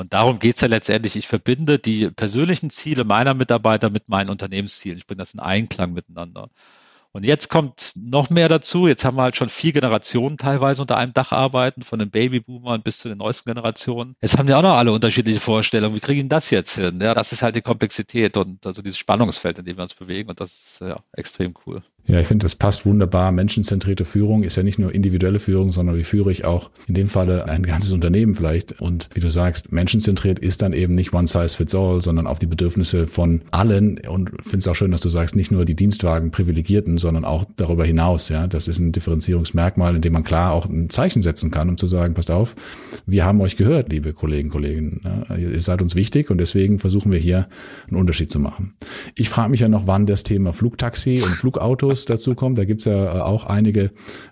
und 0.00 0.14
darum 0.14 0.38
geht's 0.38 0.62
ja 0.62 0.68
letztendlich. 0.68 1.14
Ich 1.14 1.28
verbinde 1.28 1.78
die 1.78 2.10
persönlichen 2.10 2.70
Ziele 2.70 3.04
meiner 3.04 3.34
Mitarbeiter 3.34 3.90
mit 3.90 4.08
meinen 4.08 4.30
Unternehmenszielen. 4.30 4.96
Ich 4.96 5.06
bringe 5.06 5.18
das 5.18 5.34
in 5.34 5.40
Einklang 5.40 5.92
miteinander. 5.92 6.48
Und 7.12 7.26
jetzt 7.26 7.50
kommt 7.50 7.92
noch 7.96 8.30
mehr 8.30 8.48
dazu. 8.48 8.88
Jetzt 8.88 9.04
haben 9.04 9.18
wir 9.18 9.24
halt 9.24 9.36
schon 9.36 9.50
vier 9.50 9.72
Generationen 9.72 10.38
teilweise 10.38 10.80
unter 10.80 10.96
einem 10.96 11.12
Dach 11.12 11.32
arbeiten, 11.32 11.82
von 11.82 11.98
den 11.98 12.10
Babyboomern 12.10 12.80
bis 12.80 12.96
zu 12.96 13.10
den 13.10 13.18
neuesten 13.18 13.50
Generationen. 13.50 14.16
Jetzt 14.22 14.38
haben 14.38 14.46
die 14.46 14.54
auch 14.54 14.62
noch 14.62 14.76
alle 14.76 14.90
unterschiedliche 14.90 15.40
Vorstellungen. 15.40 15.94
Wie 15.94 16.00
kriegen 16.00 16.30
das 16.30 16.48
jetzt 16.48 16.76
hin? 16.76 16.98
Ja, 17.02 17.12
das 17.12 17.32
ist 17.32 17.42
halt 17.42 17.56
die 17.56 17.60
Komplexität 17.60 18.38
und 18.38 18.64
also 18.64 18.80
dieses 18.80 18.96
Spannungsfeld, 18.96 19.58
in 19.58 19.66
dem 19.66 19.76
wir 19.76 19.82
uns 19.82 19.92
bewegen. 19.92 20.30
Und 20.30 20.40
das 20.40 20.50
ist 20.50 20.80
ja 20.80 20.98
extrem 21.12 21.52
cool. 21.66 21.82
Ja, 22.06 22.18
ich 22.18 22.26
finde, 22.26 22.44
das 22.44 22.56
passt 22.56 22.86
wunderbar. 22.86 23.30
Menschenzentrierte 23.30 24.04
Führung 24.04 24.42
ist 24.42 24.56
ja 24.56 24.62
nicht 24.62 24.78
nur 24.78 24.92
individuelle 24.92 25.38
Führung, 25.38 25.70
sondern 25.70 25.96
wie 25.96 26.04
führe 26.04 26.32
ich 26.32 26.44
auch 26.44 26.70
in 26.88 26.94
dem 26.94 27.08
Falle 27.08 27.46
ein 27.48 27.62
ganzes 27.62 27.92
Unternehmen 27.92 28.34
vielleicht. 28.34 28.80
Und 28.80 29.08
wie 29.14 29.20
du 29.20 29.30
sagst, 29.30 29.70
menschenzentriert 29.70 30.38
ist 30.38 30.62
dann 30.62 30.72
eben 30.72 30.94
nicht 30.94 31.12
one 31.12 31.28
size 31.28 31.56
fits 31.56 31.74
all, 31.74 32.00
sondern 32.00 32.26
auf 32.26 32.38
die 32.38 32.46
Bedürfnisse 32.46 33.06
von 33.06 33.42
allen. 33.52 34.00
Und 34.08 34.30
finde 34.42 34.58
es 34.58 34.68
auch 34.68 34.74
schön, 34.74 34.90
dass 34.90 35.02
du 35.02 35.08
sagst, 35.08 35.36
nicht 35.36 35.52
nur 35.52 35.64
die 35.64 35.76
Dienstwagen 35.76 36.30
Privilegierten, 36.30 36.98
sondern 36.98 37.24
auch 37.24 37.44
darüber 37.56 37.84
hinaus. 37.84 38.28
Ja, 38.28 38.46
das 38.46 38.66
ist 38.66 38.78
ein 38.80 38.92
Differenzierungsmerkmal, 38.92 39.94
in 39.94 40.02
dem 40.02 40.12
man 40.12 40.24
klar 40.24 40.52
auch 40.52 40.66
ein 40.66 40.90
Zeichen 40.90 41.22
setzen 41.22 41.50
kann, 41.50 41.68
um 41.68 41.78
zu 41.78 41.86
sagen, 41.86 42.14
passt 42.14 42.30
auf, 42.30 42.56
wir 43.06 43.24
haben 43.24 43.40
euch 43.40 43.56
gehört, 43.56 43.92
liebe 43.92 44.12
Kollegen, 44.14 44.48
Kollegen. 44.48 45.02
Ja, 45.04 45.36
ihr 45.36 45.60
seid 45.60 45.82
uns 45.82 45.94
wichtig 45.94 46.30
und 46.30 46.38
deswegen 46.38 46.78
versuchen 46.78 47.12
wir 47.12 47.18
hier 47.18 47.46
einen 47.88 48.00
Unterschied 48.00 48.30
zu 48.30 48.40
machen. 48.40 48.74
Ich 49.14 49.28
frage 49.28 49.50
mich 49.50 49.60
ja 49.60 49.68
noch, 49.68 49.86
wann 49.86 50.06
das 50.06 50.22
Thema 50.22 50.52
Flugtaxi 50.52 51.22
und 51.22 51.34
Flugautos 51.36 51.89
Startups 51.90 52.04
dazu 52.04 52.34
kommt. 52.34 52.58
Da 52.58 52.64
gibt's 52.64 52.84
ja 52.84 53.16
äh, 53.16 53.20
auch 53.20 53.44
einige, 53.44 53.84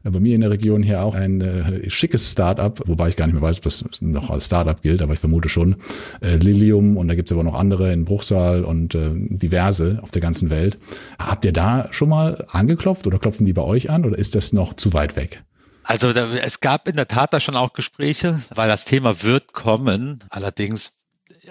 äh, 0.04 0.10
bei 0.10 0.20
mir 0.20 0.34
in 0.34 0.40
der 0.40 0.50
Region 0.50 0.82
hier 0.82 1.02
auch 1.02 1.14
ein 1.14 1.40
äh, 1.40 1.90
schickes 1.90 2.30
Startup, 2.30 2.80
wobei 2.86 3.08
ich 3.08 3.16
gar 3.16 3.26
nicht 3.26 3.34
mehr 3.34 3.42
weiß, 3.42 3.58
ob 3.58 3.64
das 3.64 3.84
noch 4.00 4.30
als 4.30 4.46
Startup 4.46 4.80
gilt, 4.80 5.02
aber 5.02 5.14
ich 5.14 5.18
vermute 5.18 5.48
schon. 5.48 5.76
Äh, 6.20 6.36
Lilium 6.36 6.96
und 6.96 7.08
da 7.08 7.14
gibt's 7.14 7.32
aber 7.32 7.44
noch 7.44 7.54
andere 7.54 7.92
in 7.92 8.04
Bruchsal 8.04 8.64
und 8.64 8.94
äh, 8.94 9.10
diverse 9.14 9.98
auf 10.02 10.10
der 10.10 10.22
ganzen 10.22 10.50
Welt. 10.50 10.78
Habt 11.18 11.44
ihr 11.44 11.52
da 11.52 11.88
schon 11.90 12.08
mal 12.08 12.44
angeklopft 12.48 13.06
oder 13.06 13.18
klopfen 13.18 13.46
die 13.46 13.52
bei 13.52 13.62
euch 13.62 13.90
an 13.90 14.04
oder 14.04 14.18
ist 14.18 14.34
das 14.34 14.52
noch 14.52 14.74
zu 14.74 14.92
weit 14.92 15.16
weg? 15.16 15.42
Also 15.84 16.12
da, 16.12 16.28
es 16.34 16.60
gab 16.60 16.86
in 16.86 16.96
der 16.96 17.08
Tat 17.08 17.32
da 17.32 17.40
schon 17.40 17.56
auch 17.56 17.72
Gespräche, 17.72 18.38
weil 18.54 18.68
das 18.68 18.84
Thema 18.84 19.22
wird 19.22 19.54
kommen. 19.54 20.18
Allerdings 20.28 20.92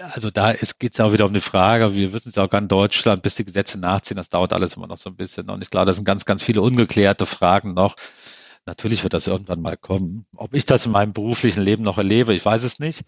also 0.00 0.30
da 0.30 0.52
geht 0.52 0.92
es 0.92 1.00
auch 1.00 1.12
wieder 1.12 1.26
um 1.26 1.34
die 1.34 1.40
Frage, 1.40 1.94
wir 1.94 2.12
wissen 2.12 2.28
es 2.28 2.38
auch 2.38 2.50
gar 2.50 2.60
in 2.60 2.68
Deutschland, 2.68 3.22
bis 3.22 3.36
die 3.36 3.44
Gesetze 3.44 3.78
nachziehen, 3.78 4.16
das 4.16 4.28
dauert 4.28 4.52
alles 4.52 4.74
immer 4.74 4.86
noch 4.86 4.98
so 4.98 5.10
ein 5.10 5.16
bisschen. 5.16 5.50
Und 5.50 5.62
ich 5.62 5.70
glaube, 5.70 5.86
da 5.86 5.92
sind 5.92 6.04
ganz, 6.04 6.24
ganz 6.24 6.42
viele 6.42 6.62
ungeklärte 6.62 7.26
Fragen 7.26 7.74
noch. 7.74 7.94
Natürlich 8.66 9.02
wird 9.02 9.14
das 9.14 9.26
irgendwann 9.26 9.62
mal 9.62 9.78
kommen. 9.78 10.26
Ob 10.36 10.54
ich 10.54 10.66
das 10.66 10.84
in 10.84 10.92
meinem 10.92 11.14
beruflichen 11.14 11.62
Leben 11.62 11.82
noch 11.82 11.96
erlebe, 11.96 12.34
ich 12.34 12.44
weiß 12.44 12.64
es 12.64 12.78
nicht. 12.78 13.02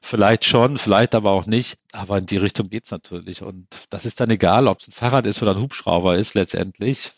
Vielleicht 0.00 0.46
schon, 0.46 0.78
vielleicht 0.78 1.14
aber 1.14 1.32
auch 1.32 1.44
nicht. 1.44 1.76
Aber 1.92 2.16
in 2.16 2.24
die 2.24 2.38
Richtung 2.38 2.70
geht 2.70 2.86
es 2.86 2.90
natürlich. 2.90 3.42
Und 3.42 3.68
das 3.90 4.06
ist 4.06 4.20
dann 4.20 4.30
egal, 4.30 4.68
ob 4.68 4.80
es 4.80 4.88
ein 4.88 4.92
Fahrrad 4.92 5.26
ist 5.26 5.42
oder 5.42 5.54
ein 5.54 5.60
Hubschrauber 5.60 6.16
ist 6.16 6.32
letztendlich. 6.32 7.12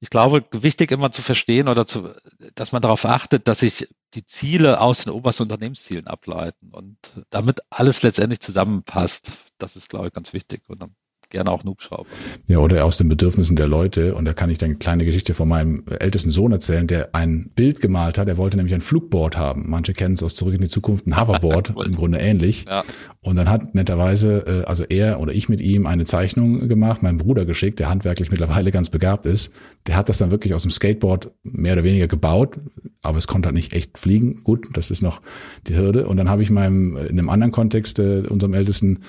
Ich 0.00 0.08
glaube, 0.08 0.44
wichtig 0.52 0.92
immer 0.92 1.10
zu 1.10 1.20
verstehen 1.20 1.68
oder 1.68 1.86
zu, 1.86 2.10
dass 2.54 2.72
man 2.72 2.80
darauf 2.80 3.04
achtet, 3.04 3.46
dass 3.48 3.60
sich 3.60 3.86
die 4.14 4.24
Ziele 4.24 4.80
aus 4.80 5.04
den 5.04 5.12
obersten 5.12 5.44
Unternehmenszielen 5.44 6.06
ableiten 6.06 6.70
und 6.72 6.96
damit 7.28 7.60
alles 7.68 8.02
letztendlich 8.02 8.40
zusammenpasst. 8.40 9.32
Das 9.58 9.76
ist, 9.76 9.90
glaube 9.90 10.08
ich, 10.08 10.12
ganz 10.14 10.32
wichtig. 10.32 10.62
Und 10.68 10.80
dann 10.80 10.94
gerne 11.30 11.50
auch 11.50 11.64
Noobschrauber. 11.64 12.06
Ja, 12.48 12.58
oder 12.58 12.84
aus 12.84 12.98
den 12.98 13.08
Bedürfnissen 13.08 13.56
der 13.56 13.68
Leute. 13.68 14.14
Und 14.14 14.24
da 14.24 14.34
kann 14.34 14.50
ich 14.50 14.58
dann 14.58 14.70
eine 14.70 14.78
kleine 14.78 15.04
Geschichte 15.04 15.32
von 15.32 15.48
meinem 15.48 15.84
ältesten 15.88 16.30
Sohn 16.30 16.52
erzählen, 16.52 16.86
der 16.86 17.14
ein 17.14 17.50
Bild 17.54 17.80
gemalt 17.80 18.18
hat. 18.18 18.28
Er 18.28 18.36
wollte 18.36 18.56
nämlich 18.56 18.74
ein 18.74 18.80
Flugboard 18.80 19.36
haben. 19.36 19.70
Manche 19.70 19.92
kennen 19.92 20.14
es 20.14 20.22
aus 20.22 20.34
Zurück 20.34 20.54
in 20.54 20.60
die 20.60 20.68
Zukunft, 20.68 21.06
ein 21.06 21.18
Hoverboard, 21.18 21.70
im 21.86 21.96
Grunde 21.96 22.18
ähnlich. 22.18 22.66
Ja. 22.68 22.84
Und 23.22 23.36
dann 23.36 23.48
hat 23.48 23.74
netterweise, 23.74 24.44
äh, 24.46 24.64
also 24.64 24.84
er 24.84 25.20
oder 25.20 25.32
ich 25.32 25.48
mit 25.48 25.60
ihm 25.60 25.86
eine 25.86 26.04
Zeichnung 26.04 26.68
gemacht, 26.68 27.02
meinem 27.02 27.18
Bruder 27.18 27.46
geschickt, 27.46 27.78
der 27.78 27.88
handwerklich 27.88 28.30
mittlerweile 28.30 28.70
ganz 28.70 28.90
begabt 28.90 29.24
ist. 29.24 29.52
Der 29.86 29.96
hat 29.96 30.08
das 30.08 30.18
dann 30.18 30.30
wirklich 30.30 30.54
aus 30.54 30.62
dem 30.62 30.70
Skateboard 30.70 31.30
mehr 31.42 31.72
oder 31.72 31.84
weniger 31.84 32.06
gebaut, 32.06 32.60
aber 33.02 33.18
es 33.18 33.26
konnte 33.26 33.46
halt 33.46 33.56
nicht 33.56 33.72
echt 33.72 33.96
fliegen. 33.98 34.42
Gut, 34.44 34.68
das 34.74 34.90
ist 34.90 35.02
noch 35.02 35.22
die 35.66 35.76
Hürde. 35.76 36.06
Und 36.06 36.16
dann 36.18 36.28
habe 36.28 36.42
ich 36.42 36.50
meinem, 36.50 36.96
in 36.96 37.18
einem 37.18 37.30
anderen 37.30 37.52
Kontext, 37.52 37.98
äh, 37.98 38.22
unserem 38.28 38.54
Ältesten, 38.54 39.00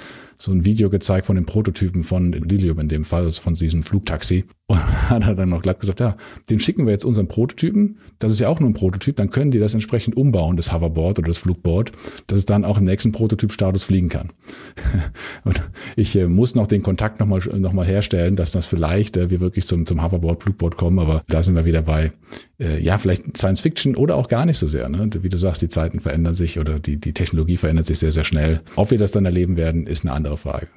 so 0.42 0.52
ein 0.52 0.66
Video 0.66 0.90
gezeigt 0.90 1.28
von 1.28 1.36
den 1.36 1.46
Prototypen 1.46 2.04
von 2.04 2.32
Lilium 2.32 2.80
in 2.80 2.88
dem 2.88 3.06
Fall, 3.06 3.24
also 3.24 3.42
von 3.42 3.54
diesem 3.54 3.84
Flugtaxi. 3.84 4.46
Und 4.66 4.80
hat 5.10 5.24
er 5.24 5.36
dann 5.36 5.50
noch 5.50 5.62
glatt 5.62 5.80
gesagt, 5.80 6.00
ja, 6.00 6.16
den 6.50 6.60
schicken 6.60 6.86
wir 6.86 6.94
jetzt 6.94 7.06
unseren 7.06 7.28
Prototypen. 7.28 7.98
Das 8.20 8.32
ist 8.32 8.40
ja 8.40 8.48
auch 8.48 8.60
nur 8.60 8.70
ein 8.70 8.74
Prototyp. 8.74 9.18
Dann 9.18 9.30
können 9.30 9.52
die 9.52 9.60
das 9.60 9.74
entsprechend 9.74 10.18
umbauen, 10.18 10.58
das 10.58 10.74
Hoverboard 10.74 11.20
oder 11.20 11.28
das 11.28 11.38
Flugboard, 11.38 11.92
dass 12.28 12.40
es 12.40 12.46
dann 12.46 12.66
auch 12.66 12.80
im 12.80 12.86
nächsten 12.86 13.12
Prototypstatus 13.12 13.84
fliegen 13.84 14.10
kann. 14.10 14.30
Und 15.44 15.62
ich 15.96 16.16
äh, 16.16 16.28
muss 16.28 16.56
noch 16.56 16.68
den 16.68 16.82
Kontakt 16.82 17.20
nochmal 17.20 17.42
noch 17.58 17.74
mal 17.74 17.86
herstellen, 17.86 18.36
dass 18.36 18.52
das 18.52 18.66
vielleicht 18.66 19.18
äh, 19.18 19.30
wir 19.30 19.42
wirklich 19.42 19.68
zum, 19.68 19.86
zum 19.86 20.04
Hoverboard, 20.04 20.40
Flugboard 20.62 20.78
kommen. 20.78 21.00
Aber 21.00 21.24
da 21.28 21.44
sind 21.44 21.56
wir 21.56 21.66
wieder 21.66 21.82
bei, 21.82 22.12
äh, 22.60 22.80
ja, 22.82 22.98
vielleicht 22.98 23.38
Science 23.38 23.62
Fiction 23.62 23.96
oder 23.96 24.16
auch 24.16 24.28
gar 24.28 24.46
nicht 24.46 24.58
so 24.58 24.68
sehr. 24.68 24.88
Ne? 24.90 25.10
Wie 25.22 25.30
du 25.30 25.38
sagst, 25.38 25.62
die 25.62 25.70
Zeiten 25.70 26.00
verändern 26.00 26.36
sich 26.36 26.60
oder 26.60 26.80
die, 26.80 26.98
die 26.98 27.14
Technologie 27.14 27.58
verändert 27.58 27.86
sich 27.86 28.00
sehr, 28.00 28.12
sehr 28.12 28.24
schnell. 28.24 28.62
Ob 28.76 28.92
wir 28.92 28.98
das 28.98 29.12
dann 29.12 29.26
erleben 29.26 29.58
werden, 29.58 29.88
ist 29.88 30.06
eine 30.06 30.14
andere 30.14 30.38
Frage. 30.38 30.68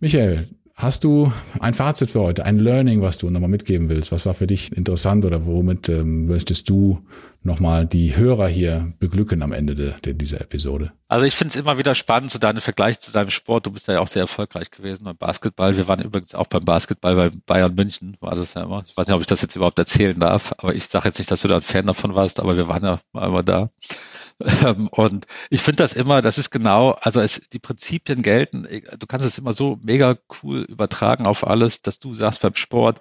Michael, 0.00 0.46
Hast 0.80 1.04
du 1.04 1.30
ein 1.58 1.74
Fazit 1.74 2.10
für 2.10 2.22
heute, 2.22 2.46
ein 2.46 2.58
Learning, 2.58 3.02
was 3.02 3.18
du 3.18 3.28
nochmal 3.28 3.50
mitgeben 3.50 3.90
willst? 3.90 4.12
Was 4.12 4.24
war 4.24 4.32
für 4.32 4.46
dich 4.46 4.74
interessant 4.74 5.26
oder 5.26 5.44
womit 5.44 5.90
ähm, 5.90 6.26
möchtest 6.26 6.70
du 6.70 7.04
nochmal 7.42 7.84
die 7.84 8.16
Hörer 8.16 8.48
hier 8.48 8.90
beglücken 8.98 9.42
am 9.42 9.52
Ende 9.52 9.74
de, 9.74 9.92
de 10.02 10.14
dieser 10.14 10.40
Episode? 10.40 10.92
Also 11.06 11.26
ich 11.26 11.34
finde 11.34 11.50
es 11.50 11.56
immer 11.56 11.76
wieder 11.76 11.94
spannend, 11.94 12.30
so 12.30 12.38
deinen 12.38 12.62
Vergleich 12.62 12.98
zu 12.98 13.12
deinem 13.12 13.28
Sport. 13.28 13.66
Du 13.66 13.72
bist 13.72 13.88
ja 13.88 14.00
auch 14.00 14.06
sehr 14.06 14.22
erfolgreich 14.22 14.70
gewesen 14.70 15.04
beim 15.04 15.18
Basketball. 15.18 15.76
Wir 15.76 15.86
waren 15.86 16.00
übrigens 16.00 16.34
auch 16.34 16.46
beim 16.46 16.64
Basketball 16.64 17.14
bei 17.14 17.30
Bayern 17.44 17.74
München, 17.74 18.16
war 18.20 18.34
das 18.34 18.54
ja 18.54 18.62
immer. 18.62 18.82
Ich 18.86 18.96
weiß 18.96 19.06
nicht, 19.06 19.14
ob 19.14 19.20
ich 19.20 19.26
das 19.26 19.42
jetzt 19.42 19.56
überhaupt 19.56 19.78
erzählen 19.78 20.18
darf, 20.18 20.54
aber 20.56 20.74
ich 20.74 20.86
sage 20.86 21.08
jetzt 21.08 21.18
nicht, 21.18 21.30
dass 21.30 21.42
du 21.42 21.48
da 21.48 21.56
ein 21.56 21.62
Fan 21.62 21.86
davon 21.86 22.14
warst, 22.14 22.40
aber 22.40 22.56
wir 22.56 22.68
waren 22.68 22.84
ja 22.84 23.00
mal 23.12 23.42
da. 23.42 23.68
Ähm, 24.64 24.88
und 24.88 25.26
ich 25.50 25.60
finde 25.62 25.82
das 25.82 25.92
immer, 25.92 26.22
das 26.22 26.38
ist 26.38 26.50
genau, 26.50 26.92
also 27.00 27.20
es, 27.20 27.40
die 27.52 27.58
Prinzipien 27.58 28.22
gelten, 28.22 28.66
du 28.98 29.06
kannst 29.06 29.26
es 29.26 29.38
immer 29.38 29.52
so 29.52 29.78
mega 29.82 30.16
cool 30.42 30.62
übertragen 30.62 31.26
auf 31.26 31.46
alles, 31.46 31.82
dass 31.82 31.98
du 31.98 32.14
sagst 32.14 32.40
beim 32.42 32.54
Sport, 32.54 33.00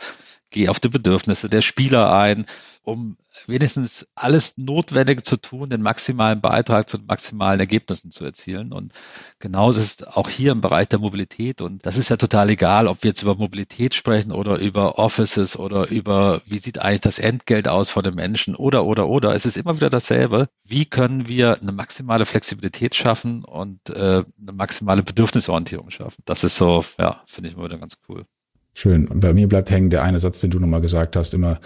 geh 0.49 0.69
auf 0.69 0.79
die 0.79 0.89
Bedürfnisse 0.89 1.49
der 1.49 1.62
Spieler 1.62 2.12
ein, 2.13 2.45
um 2.83 3.17
wenigstens 3.47 4.07
alles 4.15 4.57
Notwendige 4.57 5.21
zu 5.21 5.38
tun, 5.38 5.69
den 5.69 5.81
maximalen 5.81 6.41
Beitrag 6.41 6.89
zu 6.89 6.97
den 6.97 7.05
maximalen 7.05 7.59
Ergebnissen 7.59 8.12
zu 8.12 8.25
erzielen. 8.25 8.73
Und 8.73 8.93
genauso 9.39 9.79
ist 9.79 10.01
es 10.01 10.07
auch 10.07 10.29
hier 10.29 10.51
im 10.51 10.62
Bereich 10.62 10.88
der 10.88 10.99
Mobilität. 10.99 11.62
Und 11.62 11.85
das 11.85 11.97
ist 11.97 12.09
ja 12.09 12.17
total 12.17 12.49
egal, 12.49 12.88
ob 12.88 13.03
wir 13.03 13.09
jetzt 13.09 13.21
über 13.21 13.35
Mobilität 13.35 13.93
sprechen 13.93 14.31
oder 14.31 14.59
über 14.59 14.97
Offices 14.97 15.57
oder 15.57 15.89
über, 15.89 16.41
wie 16.45 16.57
sieht 16.59 16.79
eigentlich 16.79 17.01
das 17.01 17.19
Entgelt 17.19 17.67
aus 17.67 17.89
von 17.89 18.03
den 18.03 18.15
Menschen 18.15 18.55
oder, 18.55 18.85
oder, 18.85 19.07
oder. 19.07 19.35
Es 19.35 19.45
ist 19.45 19.57
immer 19.57 19.75
wieder 19.75 19.89
dasselbe. 19.89 20.49
Wie 20.63 20.85
können 20.85 21.27
wir 21.27 21.62
eine 21.62 21.71
maximale 21.71 22.25
Flexibilität 22.25 22.95
schaffen 22.95 23.43
und 23.43 23.89
äh, 23.89 24.23
eine 24.41 24.51
maximale 24.53 25.03
Bedürfnisorientierung 25.03 25.89
schaffen? 25.91 26.23
Das 26.25 26.43
ist 26.43 26.57
so, 26.57 26.83
ja, 26.97 27.21
finde 27.25 27.49
ich 27.49 27.55
immer 27.55 27.65
wieder 27.65 27.77
ganz 27.77 27.97
cool. 28.07 28.25
Schön. 28.73 29.08
Und 29.08 29.19
bei 29.19 29.34
mir 29.34 29.47
bleibt 29.47 29.71
hängen 29.71 29.89
der 29.89 30.03
eine 30.03 30.19
Satz, 30.19 30.39
den 30.39 30.51
du 30.51 30.60
nochmal 30.60 30.82
gesagt 30.82 31.15
hast, 31.15 31.34
immer, 31.34 31.60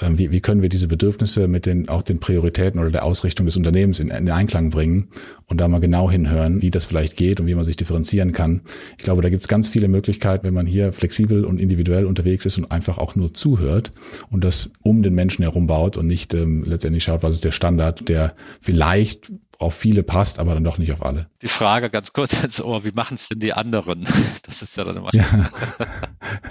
ähm, 0.00 0.18
wie, 0.18 0.30
wie 0.30 0.40
können 0.40 0.62
wir 0.62 0.68
diese 0.68 0.88
Bedürfnisse 0.88 1.48
mit 1.48 1.66
den 1.66 1.88
auch 1.88 2.02
den 2.02 2.20
Prioritäten 2.20 2.80
oder 2.80 2.90
der 2.90 3.04
Ausrichtung 3.04 3.46
des 3.46 3.56
Unternehmens 3.56 3.98
in, 3.98 4.10
in 4.10 4.30
Einklang 4.30 4.70
bringen 4.70 5.08
und 5.46 5.60
da 5.60 5.68
mal 5.68 5.80
genau 5.80 6.10
hinhören, 6.10 6.62
wie 6.62 6.70
das 6.70 6.84
vielleicht 6.84 7.16
geht 7.16 7.40
und 7.40 7.46
wie 7.46 7.54
man 7.54 7.64
sich 7.64 7.76
differenzieren 7.76 8.32
kann. 8.32 8.62
Ich 8.98 9.04
glaube, 9.04 9.22
da 9.22 9.30
gibt 9.30 9.42
es 9.42 9.48
ganz 9.48 9.68
viele 9.68 9.88
Möglichkeiten, 9.88 10.44
wenn 10.46 10.54
man 10.54 10.66
hier 10.66 10.92
flexibel 10.92 11.44
und 11.44 11.58
individuell 11.58 12.04
unterwegs 12.04 12.46
ist 12.46 12.58
und 12.58 12.70
einfach 12.70 12.98
auch 12.98 13.16
nur 13.16 13.34
zuhört 13.34 13.90
und 14.30 14.44
das 14.44 14.70
um 14.82 15.02
den 15.02 15.14
Menschen 15.14 15.42
herum 15.42 15.66
baut 15.66 15.96
und 15.96 16.06
nicht 16.06 16.34
ähm, 16.34 16.64
letztendlich 16.64 17.04
schaut, 17.04 17.22
was 17.22 17.34
ist 17.34 17.44
der 17.44 17.50
Standard, 17.50 18.08
der 18.08 18.34
vielleicht 18.60 19.32
auf 19.60 19.74
viele 19.74 20.02
passt, 20.02 20.38
aber 20.38 20.54
dann 20.54 20.64
doch 20.64 20.78
nicht 20.78 20.92
auf 20.92 21.04
alle. 21.04 21.26
Die 21.42 21.48
Frage 21.48 21.90
ganz 21.90 22.14
kurz 22.14 22.42
ins 22.42 22.62
Ohr, 22.62 22.84
wie 22.84 22.92
machen 22.92 23.14
es 23.14 23.28
denn 23.28 23.40
die 23.40 23.52
anderen? 23.52 24.06
Das 24.42 24.62
ist 24.62 24.76
ja 24.76 24.84
dann 24.84 24.96
immer. 24.96 25.10
Ja. 25.12 25.50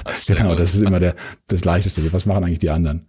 das 0.06 0.26
genau, 0.28 0.56
das 0.56 0.76
ist 0.76 0.82
immer 0.82 1.00
der, 1.00 1.16
das 1.48 1.66
Leichteste. 1.66 2.14
Was 2.14 2.26
machen 2.26 2.44
eigentlich 2.44 2.60
die 2.60 2.70
anderen? 2.70 3.08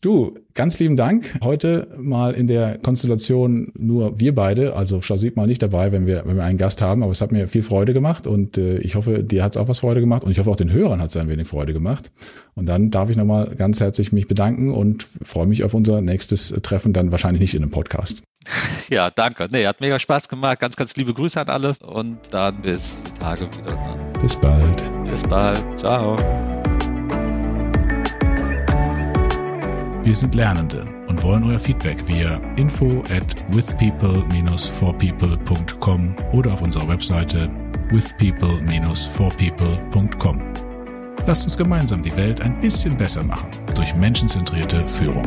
Du, 0.00 0.38
ganz 0.54 0.78
lieben 0.78 0.96
Dank. 0.96 1.34
Heute 1.42 1.88
mal 1.98 2.32
in 2.32 2.46
der 2.46 2.78
Konstellation 2.78 3.72
nur 3.76 4.20
wir 4.20 4.34
beide, 4.34 4.76
also 4.76 5.02
Shazib 5.02 5.36
mal 5.36 5.46
nicht 5.46 5.62
dabei, 5.62 5.90
wenn 5.90 6.06
wir, 6.06 6.22
wenn 6.26 6.36
wir 6.36 6.44
einen 6.44 6.58
Gast 6.58 6.80
haben, 6.80 7.02
aber 7.02 7.12
es 7.12 7.20
hat 7.20 7.32
mir 7.32 7.48
viel 7.48 7.62
Freude 7.62 7.92
gemacht 7.92 8.26
und 8.26 8.56
äh, 8.56 8.78
ich 8.78 8.94
hoffe, 8.94 9.24
dir 9.24 9.42
hat 9.42 9.52
es 9.52 9.56
auch 9.56 9.68
was 9.68 9.80
Freude 9.80 10.00
gemacht 10.00 10.22
und 10.24 10.30
ich 10.30 10.38
hoffe 10.38 10.50
auch 10.50 10.56
den 10.56 10.72
Hörern 10.72 11.00
hat 11.00 11.10
es 11.10 11.16
ein 11.16 11.28
wenig 11.28 11.48
Freude 11.48 11.72
gemacht. 11.72 12.12
Und 12.54 12.66
dann 12.66 12.90
darf 12.90 13.10
ich 13.10 13.16
nochmal 13.16 13.54
ganz 13.56 13.80
herzlich 13.80 14.12
mich 14.12 14.28
bedanken 14.28 14.72
und 14.72 15.06
freue 15.22 15.46
mich 15.46 15.64
auf 15.64 15.74
unser 15.74 16.00
nächstes 16.00 16.54
Treffen, 16.62 16.92
dann 16.92 17.10
wahrscheinlich 17.10 17.40
nicht 17.40 17.54
in 17.54 17.62
einem 17.62 17.72
Podcast. 17.72 18.22
Ja, 18.88 19.10
danke. 19.10 19.48
Nee, 19.50 19.66
hat 19.66 19.80
mega 19.80 19.98
Spaß 19.98 20.28
gemacht. 20.28 20.60
Ganz, 20.60 20.76
ganz 20.76 20.94
liebe 20.96 21.12
Grüße 21.12 21.40
an 21.40 21.48
alle 21.48 21.74
und 21.84 22.20
dann 22.30 22.62
bis 22.62 23.00
Tage 23.18 23.50
wieder. 23.56 23.74
Ne? 23.74 24.12
Bis 24.20 24.36
bald. 24.36 25.04
Bis 25.04 25.22
bald. 25.22 25.64
Ciao. 25.78 26.16
Wir 30.02 30.14
sind 30.14 30.34
Lernende 30.36 30.84
und 31.08 31.22
wollen 31.24 31.42
euer 31.44 31.58
Feedback 31.58 32.06
via 32.06 32.38
info 32.56 33.02
at 33.10 33.34
withpeople-forpeople.com 33.54 36.16
oder 36.32 36.52
auf 36.52 36.62
unserer 36.62 36.88
Webseite 36.88 37.50
withpeople-forpeople.com. 37.90 40.52
Lasst 41.26 41.42
uns 41.42 41.56
gemeinsam 41.56 42.04
die 42.04 42.16
Welt 42.16 42.40
ein 42.40 42.60
bisschen 42.60 42.96
besser 42.96 43.24
machen 43.24 43.50
durch 43.74 43.96
menschenzentrierte 43.96 44.86
Führung. 44.86 45.26